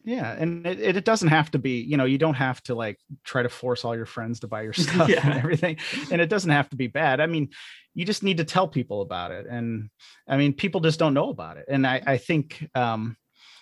[0.06, 2.98] Yeah and it, it doesn't have to be you know you don't have to like
[3.24, 5.26] try to force all your friends to buy your stuff yeah.
[5.26, 5.76] and everything
[6.10, 7.50] and it doesn't have to be bad i mean
[7.92, 9.90] you just need to tell people about it and
[10.26, 13.16] i mean people just don't know about it and i i think um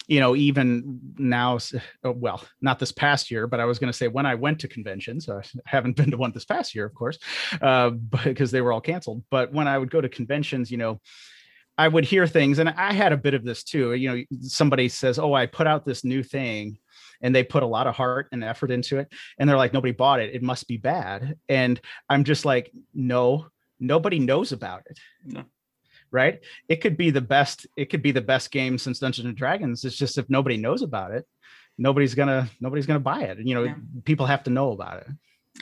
[0.07, 1.57] you know even now
[2.05, 4.59] uh, well not this past year but i was going to say when i went
[4.59, 7.18] to conventions i haven't been to one this past year of course
[7.62, 7.90] uh,
[8.22, 11.01] because they were all canceled but when i would go to conventions you know
[11.77, 13.95] I would hear things, and I had a bit of this too.
[13.95, 16.79] You know, somebody says, "Oh, I put out this new thing,"
[17.20, 19.93] and they put a lot of heart and effort into it, and they're like, "Nobody
[19.93, 20.35] bought it.
[20.35, 23.47] It must be bad." And I'm just like, "No,
[23.81, 25.45] nobody knows about it." No.
[26.11, 26.41] Right?
[26.68, 27.66] It could be the best.
[27.77, 29.85] It could be the best game since Dungeons and Dragons.
[29.85, 31.27] It's just if nobody knows about it,
[31.77, 33.39] nobody's gonna nobody's gonna buy it.
[33.39, 33.75] You know, yeah.
[34.05, 35.09] people have to know about it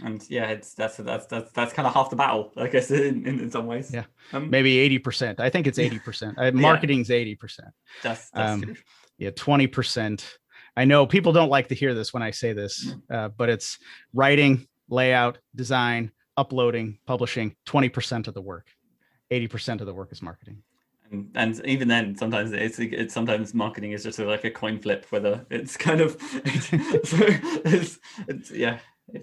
[0.02, 3.26] and yeah, it's that's that's that's that's kind of half the battle, I guess, in,
[3.26, 3.92] in, in some ways.
[3.92, 5.40] Yeah, um, maybe eighty percent.
[5.40, 6.38] I think it's eighty percent.
[6.54, 7.68] Marketing's eighty percent.
[8.02, 8.74] That's, that's um,
[9.18, 10.38] yeah, twenty percent.
[10.76, 13.14] I know people don't like to hear this when I say this, mm.
[13.14, 13.78] uh, but it's
[14.14, 17.54] writing, layout, design, uploading, publishing.
[17.66, 18.68] Twenty percent of the work.
[19.30, 20.62] Eighty percent of the work is marketing.
[21.10, 25.04] And, and even then, sometimes it's it's sometimes marketing is just like a coin flip,
[25.10, 26.16] whether it's kind of
[26.46, 28.78] it's, it's, it's yeah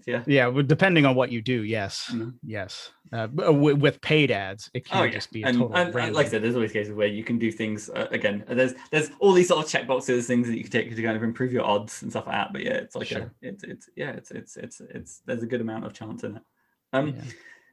[0.05, 2.29] yeah yeah depending on what you do yes mm-hmm.
[2.43, 5.11] yes uh, uh with paid ads it can oh, yeah.
[5.11, 7.51] just be and, and, and, like i said there's always cases where you can do
[7.51, 10.95] things uh, again there's there's all these sort of checkboxes things that you can take
[10.95, 13.21] to kind of improve your odds and stuff like that but yeah it's like sure.
[13.21, 16.35] a, it's it's yeah it's it's it's it's there's a good amount of chance in
[16.35, 16.43] it
[16.93, 17.21] um yeah.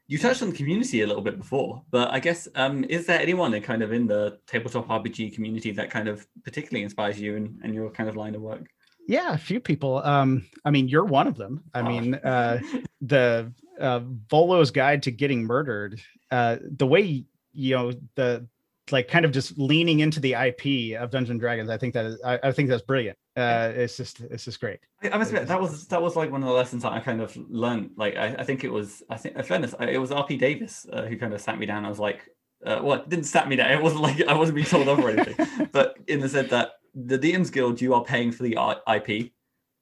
[0.06, 3.20] you touched on the community a little bit before but i guess um is there
[3.20, 7.36] anyone in kind of in the tabletop rpg community that kind of particularly inspires you
[7.36, 8.68] and, and your kind of line of work
[9.06, 9.98] yeah, a few people.
[10.04, 11.62] Um, I mean, you're one of them.
[11.74, 11.84] I oh.
[11.84, 12.60] mean, uh,
[13.00, 14.00] the uh,
[14.30, 16.00] Volo's Guide to Getting Murdered.
[16.30, 18.46] Uh, the way you know the
[18.92, 21.70] like kind of just leaning into the IP of Dungeons and Dragons.
[21.70, 23.18] I think that is, I, I think that's brilliant.
[23.36, 24.80] uh, it's just it's just great.
[25.02, 27.20] I, must admit that was that was like one of the lessons that I kind
[27.20, 27.90] of learned.
[27.96, 31.02] Like I, I think it was I think in fairness it was RP Davis uh,
[31.02, 31.84] who kind of sat me down.
[31.84, 32.28] I was like,
[32.64, 33.72] uh, well, it didn't sat me down.
[33.72, 35.68] It wasn't like I wasn't being told off or anything.
[35.72, 38.58] but in the said that the DMs Guild, you are paying for the
[38.92, 39.30] IP.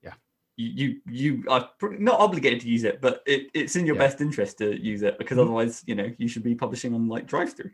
[0.03, 0.15] Yeah.
[0.57, 4.03] You you, you are not obligated to use it, but it, it's in your yeah.
[4.03, 5.47] best interest to use it because mm-hmm.
[5.47, 7.71] otherwise, you know, you should be publishing on like DriveThru.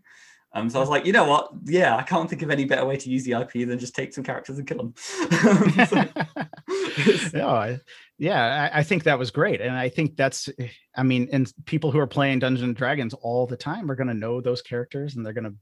[0.53, 1.51] Um, so I was like, you know what?
[1.65, 4.13] Yeah, I can't think of any better way to use the IP than just take
[4.13, 4.95] some characters and kill them.
[7.33, 7.79] no, I,
[8.19, 10.49] yeah, I, I, think that was great, and I think that's,
[10.97, 14.09] I mean, and people who are playing Dungeons and Dragons all the time are going
[14.09, 15.55] to know those characters, and they're going to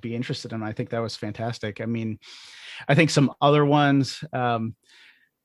[0.00, 0.58] be interested in.
[0.58, 0.68] Them.
[0.68, 1.80] I think that was fantastic.
[1.80, 2.18] I mean,
[2.88, 4.74] I think some other ones, um,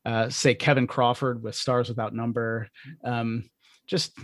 [0.06, 2.70] uh, say Kevin Crawford with Stars Without Number,
[3.04, 3.50] um,
[3.88, 4.18] just,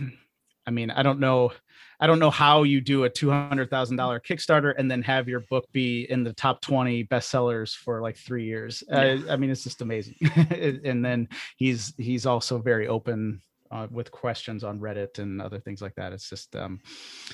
[0.66, 1.52] I mean, I don't know
[2.00, 5.28] I don't know how you do a two hundred thousand dollar Kickstarter and then have
[5.28, 8.82] your book be in the top twenty bestsellers for like three years.
[8.88, 9.16] Yeah.
[9.26, 10.16] Uh, I mean, it's just amazing.
[10.84, 13.40] and then he's he's also very open
[13.70, 16.12] uh, with questions on Reddit and other things like that.
[16.12, 16.80] It's just um,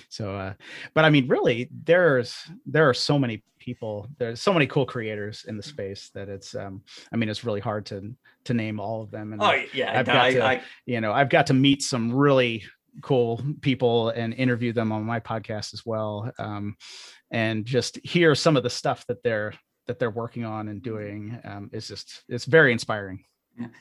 [0.09, 0.35] so.
[0.35, 0.55] Uh,
[0.95, 4.09] but I mean, really, there's there are so many people.
[4.19, 6.55] There's so many cool creators in the space that it's.
[6.55, 8.15] Um, I mean, it's really hard to
[8.45, 9.33] to name all of them.
[9.33, 12.13] And oh yeah, I've got I, to, I, you know, I've got to meet some
[12.13, 12.65] really
[13.03, 16.77] cool people and interview them on my podcast as well um,
[17.31, 19.55] and just hear some of the stuff that they're
[19.87, 23.25] that they're working on and doing um, is just it's very inspiring.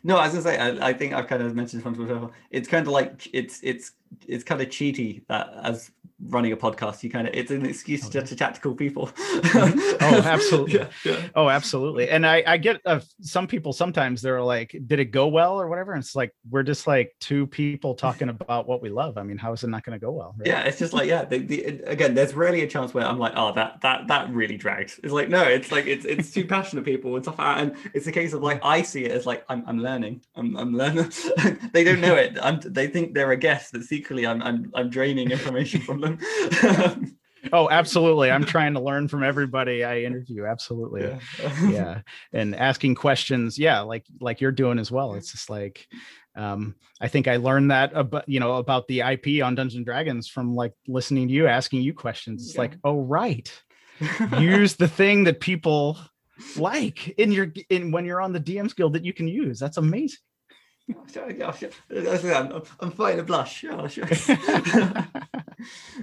[0.03, 2.31] No i was gonna say I, I, think i've kind of mentioned this before.
[2.51, 3.91] It's kind of like it's it's
[4.27, 5.91] it's kind of cheaty that as
[6.25, 8.75] running a podcast you kind of it's an excuse oh, to, to chat to cool
[8.75, 9.07] people.
[9.07, 9.97] Mm-hmm.
[10.01, 10.79] oh absolutely.
[10.79, 11.27] Yeah, yeah.
[11.35, 12.09] oh absolutely.
[12.09, 15.67] And i i get uh, some people sometimes they're like did it go well or
[15.67, 15.93] whatever?
[15.93, 19.17] And it's like we're just like two people talking about what we love.
[19.17, 20.47] I mean how is it not going to go well right?
[20.47, 23.33] yeah it's just like yeah the, the, again there's rarely a chance where i'm like
[23.35, 24.99] oh that that that really dragged.
[25.03, 28.11] It's like no it's like it's it's two passionate people and stuff and it's a
[28.11, 30.21] case of like i see it as like i'm, I'm learning.
[30.35, 31.11] I'm, I'm learning
[31.73, 32.37] they don't know it.
[32.41, 37.15] I'm, they think they're a guest that secretly i'm i'm, I'm draining information from them.
[37.53, 38.29] Oh absolutely.
[38.29, 40.45] I'm trying to learn from everybody i interview.
[40.45, 41.03] Absolutely.
[41.03, 41.19] Yeah.
[41.69, 42.01] yeah.
[42.33, 43.57] and asking questions.
[43.57, 45.13] Yeah like like you're doing as well.
[45.13, 45.87] It's just like
[46.35, 49.85] um i think i learned that about you know about the ip on dungeons and
[49.85, 52.43] dragons from like listening to you asking you questions.
[52.43, 52.61] It's yeah.
[52.61, 53.49] like oh right.
[54.37, 55.97] Use the thing that people
[56.57, 59.59] like in your in when you're on the dms guild that you can use.
[59.59, 60.19] That's amazing
[62.33, 63.63] I'm, I'm fighting a blush.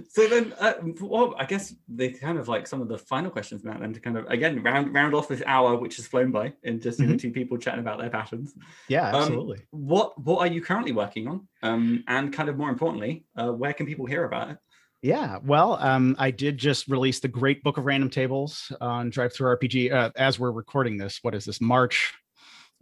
[0.08, 3.64] So then, uh, well, I guess they kind of like some of the final questions,
[3.64, 3.80] Matt.
[3.80, 6.80] Then to kind of again round round off this hour, which has flown by, and
[6.80, 7.16] just mm-hmm.
[7.16, 8.54] two people chatting about their passions.
[8.88, 9.58] Yeah, um, absolutely.
[9.58, 11.48] Um, what what are you currently working on?
[11.62, 14.58] Um, and kind of more importantly, uh, where can people hear about it?
[15.02, 19.32] Yeah, well, um, I did just release the Great Book of Random Tables on Drive
[19.32, 19.92] Through RPG.
[19.92, 21.60] Uh, as we're recording this, what is this?
[21.60, 22.12] March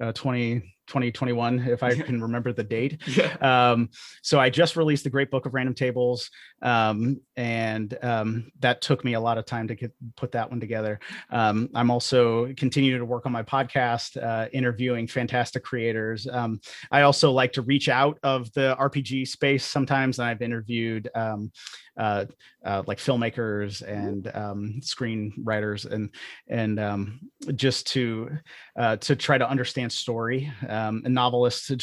[0.00, 3.00] uh, 20 2021 if i can remember the date.
[3.14, 3.70] Yeah.
[3.70, 3.90] um,
[4.22, 6.30] so i just released the great book of random tables
[6.62, 10.60] um, and um, that took me a lot of time to get put that one
[10.60, 10.98] together.
[11.30, 16.26] Um, i'm also continuing to work on my podcast uh, interviewing fantastic creators.
[16.26, 16.60] Um,
[16.90, 21.52] i also like to reach out of the rpg space sometimes and i've interviewed um,
[21.96, 22.24] uh,
[22.64, 26.10] uh, like filmmakers and um, screenwriters and
[26.48, 27.20] and um,
[27.54, 28.30] just to
[28.76, 31.76] uh, to try to understand story um, and novelists to,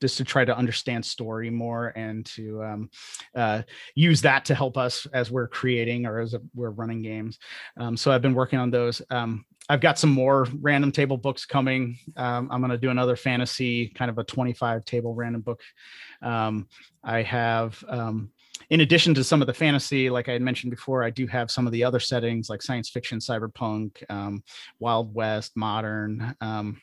[0.00, 2.90] just to try to understand story more and to um,
[3.34, 3.62] uh,
[3.94, 7.38] use that to help us as we're creating or as we're running games.
[7.76, 9.02] Um, so I've been working on those.
[9.10, 11.98] Um, I've got some more random table books coming.
[12.16, 15.60] Um, I'm going to do another fantasy, kind of a 25 table random book.
[16.22, 16.68] Um,
[17.04, 18.30] I have um,
[18.70, 21.50] in addition to some of the fantasy, like I had mentioned before, I do have
[21.50, 24.42] some of the other settings like science fiction, cyberpunk, um,
[24.78, 26.34] Wild West, modern.
[26.40, 26.80] Um,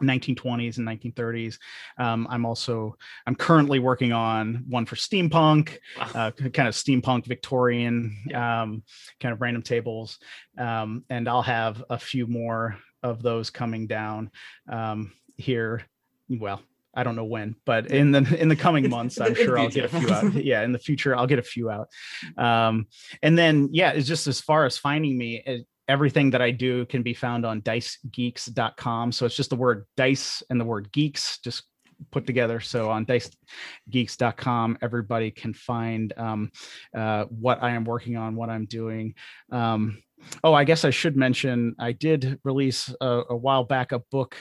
[0.00, 1.58] 1920s and 1930s.
[1.98, 2.96] Um, I'm also
[3.26, 8.82] I'm currently working on one for steampunk, uh, kind of steampunk Victorian um,
[9.20, 10.18] kind of random tables,
[10.56, 14.30] um, and I'll have a few more of those coming down
[14.68, 15.82] um, here.
[16.28, 16.60] Well,
[16.94, 19.84] I don't know when, but in the in the coming months, I'm sure I'll get
[19.84, 20.34] a few out.
[20.34, 21.88] Yeah, in the future, I'll get a few out.
[22.36, 22.86] Um,
[23.22, 25.42] and then yeah, it's just as far as finding me.
[25.44, 29.12] It, everything that I do can be found on dicegeeks.com.
[29.12, 31.64] So it's just the word dice and the word geeks just
[32.10, 32.60] put together.
[32.60, 36.50] So on dicegeeks.com, everybody can find um,
[36.96, 39.14] uh, what I am working on, what I'm doing.
[39.50, 40.02] Um,
[40.44, 44.36] oh, I guess I should mention I did release a, a while back a book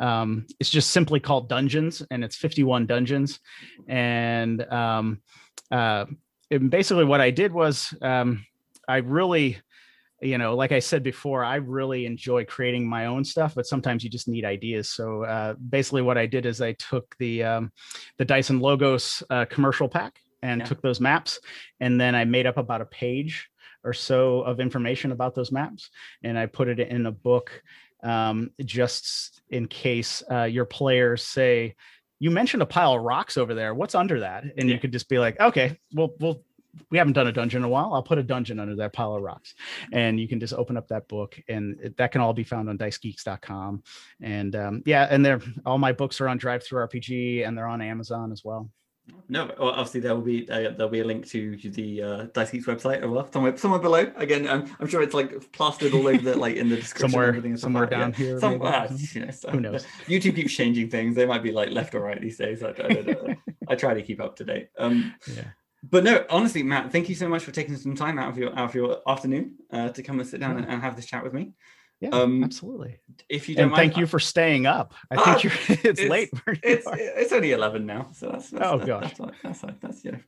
[0.00, 3.38] um, it's just simply called Dungeons, and it's 51 dungeons.
[3.86, 5.20] And um,
[5.70, 6.06] uh,
[6.50, 8.44] basically, what I did was um,
[8.88, 9.58] I really
[10.20, 14.04] you know, like I said before, I really enjoy creating my own stuff, but sometimes
[14.04, 14.90] you just need ideas.
[14.90, 17.72] So uh, basically, what I did is I took the um,
[18.18, 20.66] the Dyson Logos uh, commercial pack and Yeah.
[20.66, 21.40] took those maps,
[21.80, 23.48] and then I made up about a page
[23.82, 25.90] or so of information about those maps,
[26.22, 27.62] and I put it in a book
[28.02, 31.76] um, just in case uh, your players say.
[32.22, 33.72] You mentioned a pile of rocks over there.
[33.74, 34.44] What's under that?
[34.44, 34.74] And Yeah.
[34.74, 36.44] you could just be like, okay, well, we'll
[36.90, 37.92] we haven't done a dungeon in a while.
[37.92, 39.54] I'll put a dungeon under that pile of rocks.
[39.92, 42.68] And you can just open up that book and it- that can all be found
[42.68, 43.82] on dicegeeks.com.
[44.20, 47.66] And um, yeah, and they're all my books are on Drive Through RPG and they're
[47.66, 48.70] on Amazon as well.
[49.28, 52.50] No, well, obviously there will be uh, there'll be a link to the uh, Dice
[52.52, 54.12] Geeks website as well, somewhere somewhere below.
[54.14, 57.10] Again, I'm, I'm sure it's like plastered all over the like in the description.
[57.10, 58.38] Somewhere, somewhere like down here.
[58.38, 58.66] Some, maybe.
[58.66, 59.84] ah, you know, so- Who knows?
[60.06, 61.16] YouTube keeps changing things.
[61.16, 62.62] They might be like left or right these days.
[62.62, 63.34] I, I don't know.
[63.68, 64.68] I try to keep up to date.
[64.78, 65.42] Um, yeah.
[65.82, 68.50] But no, honestly, Matt, thank you so much for taking some time out of your
[68.58, 71.22] out of your afternoon uh, to come and sit down and, and have this chat
[71.24, 71.52] with me.
[72.00, 72.96] Yeah, Um, absolutely.
[73.28, 74.94] If you don't And mind, thank you for staying up.
[75.10, 76.30] I Ah, think you're it's, it's- late.
[76.62, 76.96] It's are.
[76.98, 79.12] it's only eleven now, so that's, that's Oh, that- gosh.
[79.42, 80.18] that's that's that's know.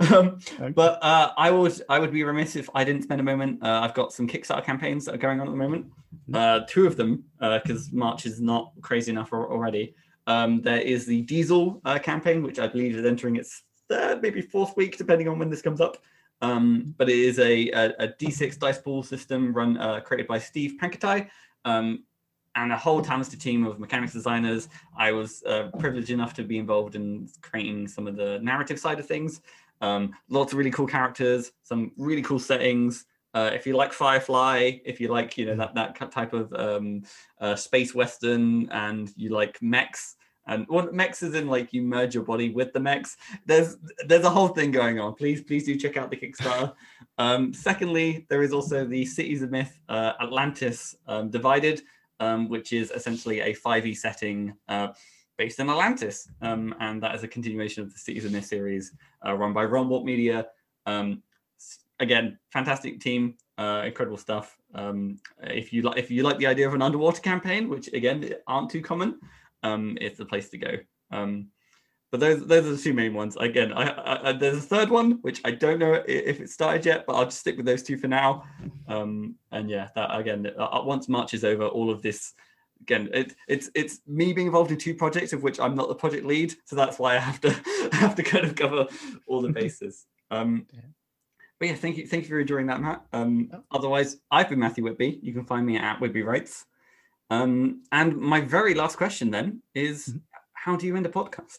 [0.16, 0.70] um, Okay.
[0.70, 3.62] but uh, I would I would be remiss if I didn't spend a moment.
[3.62, 5.86] Uh, I've got some Kickstarter campaigns that are going on at the moment.
[6.32, 9.94] Uh, two of them because March is not crazy enough already.
[10.26, 14.40] Um, there is the Diesel uh, campaign, which I believe is entering its third, maybe
[14.40, 15.98] fourth week, depending on when this comes up.
[16.40, 20.38] Um, but it is a, a, a D6 dice pool system run uh, created by
[20.38, 21.28] Steve Pankatai.
[21.64, 22.04] Um,
[22.54, 24.68] and a whole talented team of mechanics designers.
[24.96, 28.98] I was uh, privileged enough to be involved in creating some of the narrative side
[28.98, 29.42] of things.
[29.80, 33.06] Um, lots of really cool characters, some really cool settings.
[33.34, 37.02] Uh, if you like Firefly, if you like you know that that type of um,
[37.40, 40.16] uh, space western, and you like mechs,
[40.48, 43.16] and well, mechs is in like you merge your body with the mechs.
[43.46, 43.76] There's
[44.06, 45.14] there's a whole thing going on.
[45.14, 46.72] Please please do check out the Kickstarter.
[47.18, 51.82] um, secondly, there is also the Cities of Myth uh, Atlantis um, Divided,
[52.20, 54.88] um, which is essentially a 5e setting uh,
[55.36, 56.28] based in Atlantis.
[56.42, 58.92] Um, and that is a continuation of the Cities of Myth series
[59.26, 60.46] uh, run by Ron Walt Media.
[60.86, 61.22] Um,
[62.00, 64.56] again, fantastic team, uh, incredible stuff.
[64.74, 68.34] Um, if you like, if you like the idea of an underwater campaign, which again
[68.46, 69.18] aren't too common,
[69.62, 70.76] um, it's the place to go.
[71.10, 71.48] Um,
[72.10, 73.36] but those those are the two main ones.
[73.36, 76.86] Again, I, I, I, there's a third one which I don't know if it started
[76.86, 78.44] yet, but I'll just stick with those two for now.
[78.86, 82.32] Um, and yeah, that again, uh, once March is over, all of this
[82.80, 85.94] again, it, it's it's me being involved in two projects of which I'm not the
[85.94, 87.48] project lead, so that's why I have to
[87.92, 88.86] I have to kind of cover
[89.26, 90.06] all the bases.
[90.30, 90.80] Um, Yeah.
[91.58, 93.04] but yeah, thank you, thank you for enjoying that, Matt.
[93.12, 93.62] Um, Oh.
[93.72, 95.20] Otherwise, I've been Matthew Whitby.
[95.22, 96.64] You can find me at Whitby Writes.
[97.30, 100.22] Um, and my very last question then is, Mhm.
[100.54, 101.58] how do you end a podcast?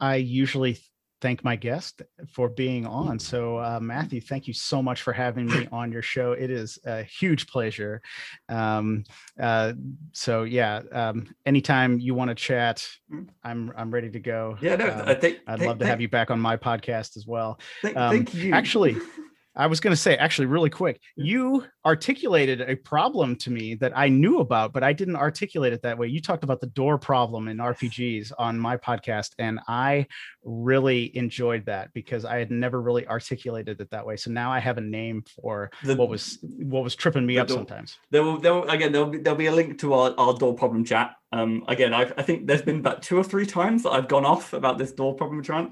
[0.00, 0.78] I usually
[1.20, 2.00] thank my guest
[2.32, 3.18] for being on.
[3.18, 6.32] So, uh, Matthew, thank you so much for having me on your show.
[6.32, 8.00] It is a huge pleasure.
[8.48, 9.04] Um,
[9.38, 9.74] uh,
[10.12, 13.28] so, yeah, um, anytime you want to chat, Mm.
[13.44, 14.56] I'm I'm ready to go.
[14.62, 17.26] Yeah, no, Um, I think I'd love to have you back on my podcast as
[17.26, 17.60] well.
[17.82, 18.54] Thank, um, thank you.
[18.54, 18.96] actually,
[19.56, 23.92] I was going to say, actually, really quick, you articulated a problem to me that
[23.96, 26.06] I knew about, but I didn't articulate it that way.
[26.06, 30.06] You talked about the door problem in RPGs on my podcast, and I
[30.44, 34.16] really enjoyed that because I had never really articulated it that way.
[34.16, 37.48] So now I have a name for The- what was what was tripping me up
[37.48, 37.98] door- sometimes.
[38.10, 38.92] There will, there will again.
[38.92, 41.16] There'll be, there'll be a link to our, our door problem chat.
[41.32, 44.24] Um, again, I've, I think there's been about two or three times that I've gone
[44.24, 45.70] off about this door problem chat.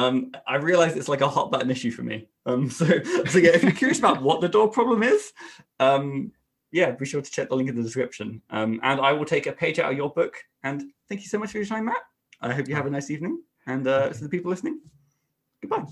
[0.00, 2.28] Um, I realize it's like a hot button issue for me.
[2.46, 5.32] Um, so, so yeah, if you're curious about what the door problem is,
[5.78, 6.32] um,
[6.72, 8.42] yeah, be sure to check the link in the description.
[8.50, 10.36] Um, and I will take a page out of your book.
[10.62, 12.02] And thank you so much for your time, Matt.
[12.40, 13.42] I hope you have a nice evening.
[13.66, 14.80] And uh, to the people listening,
[15.60, 15.84] goodbye.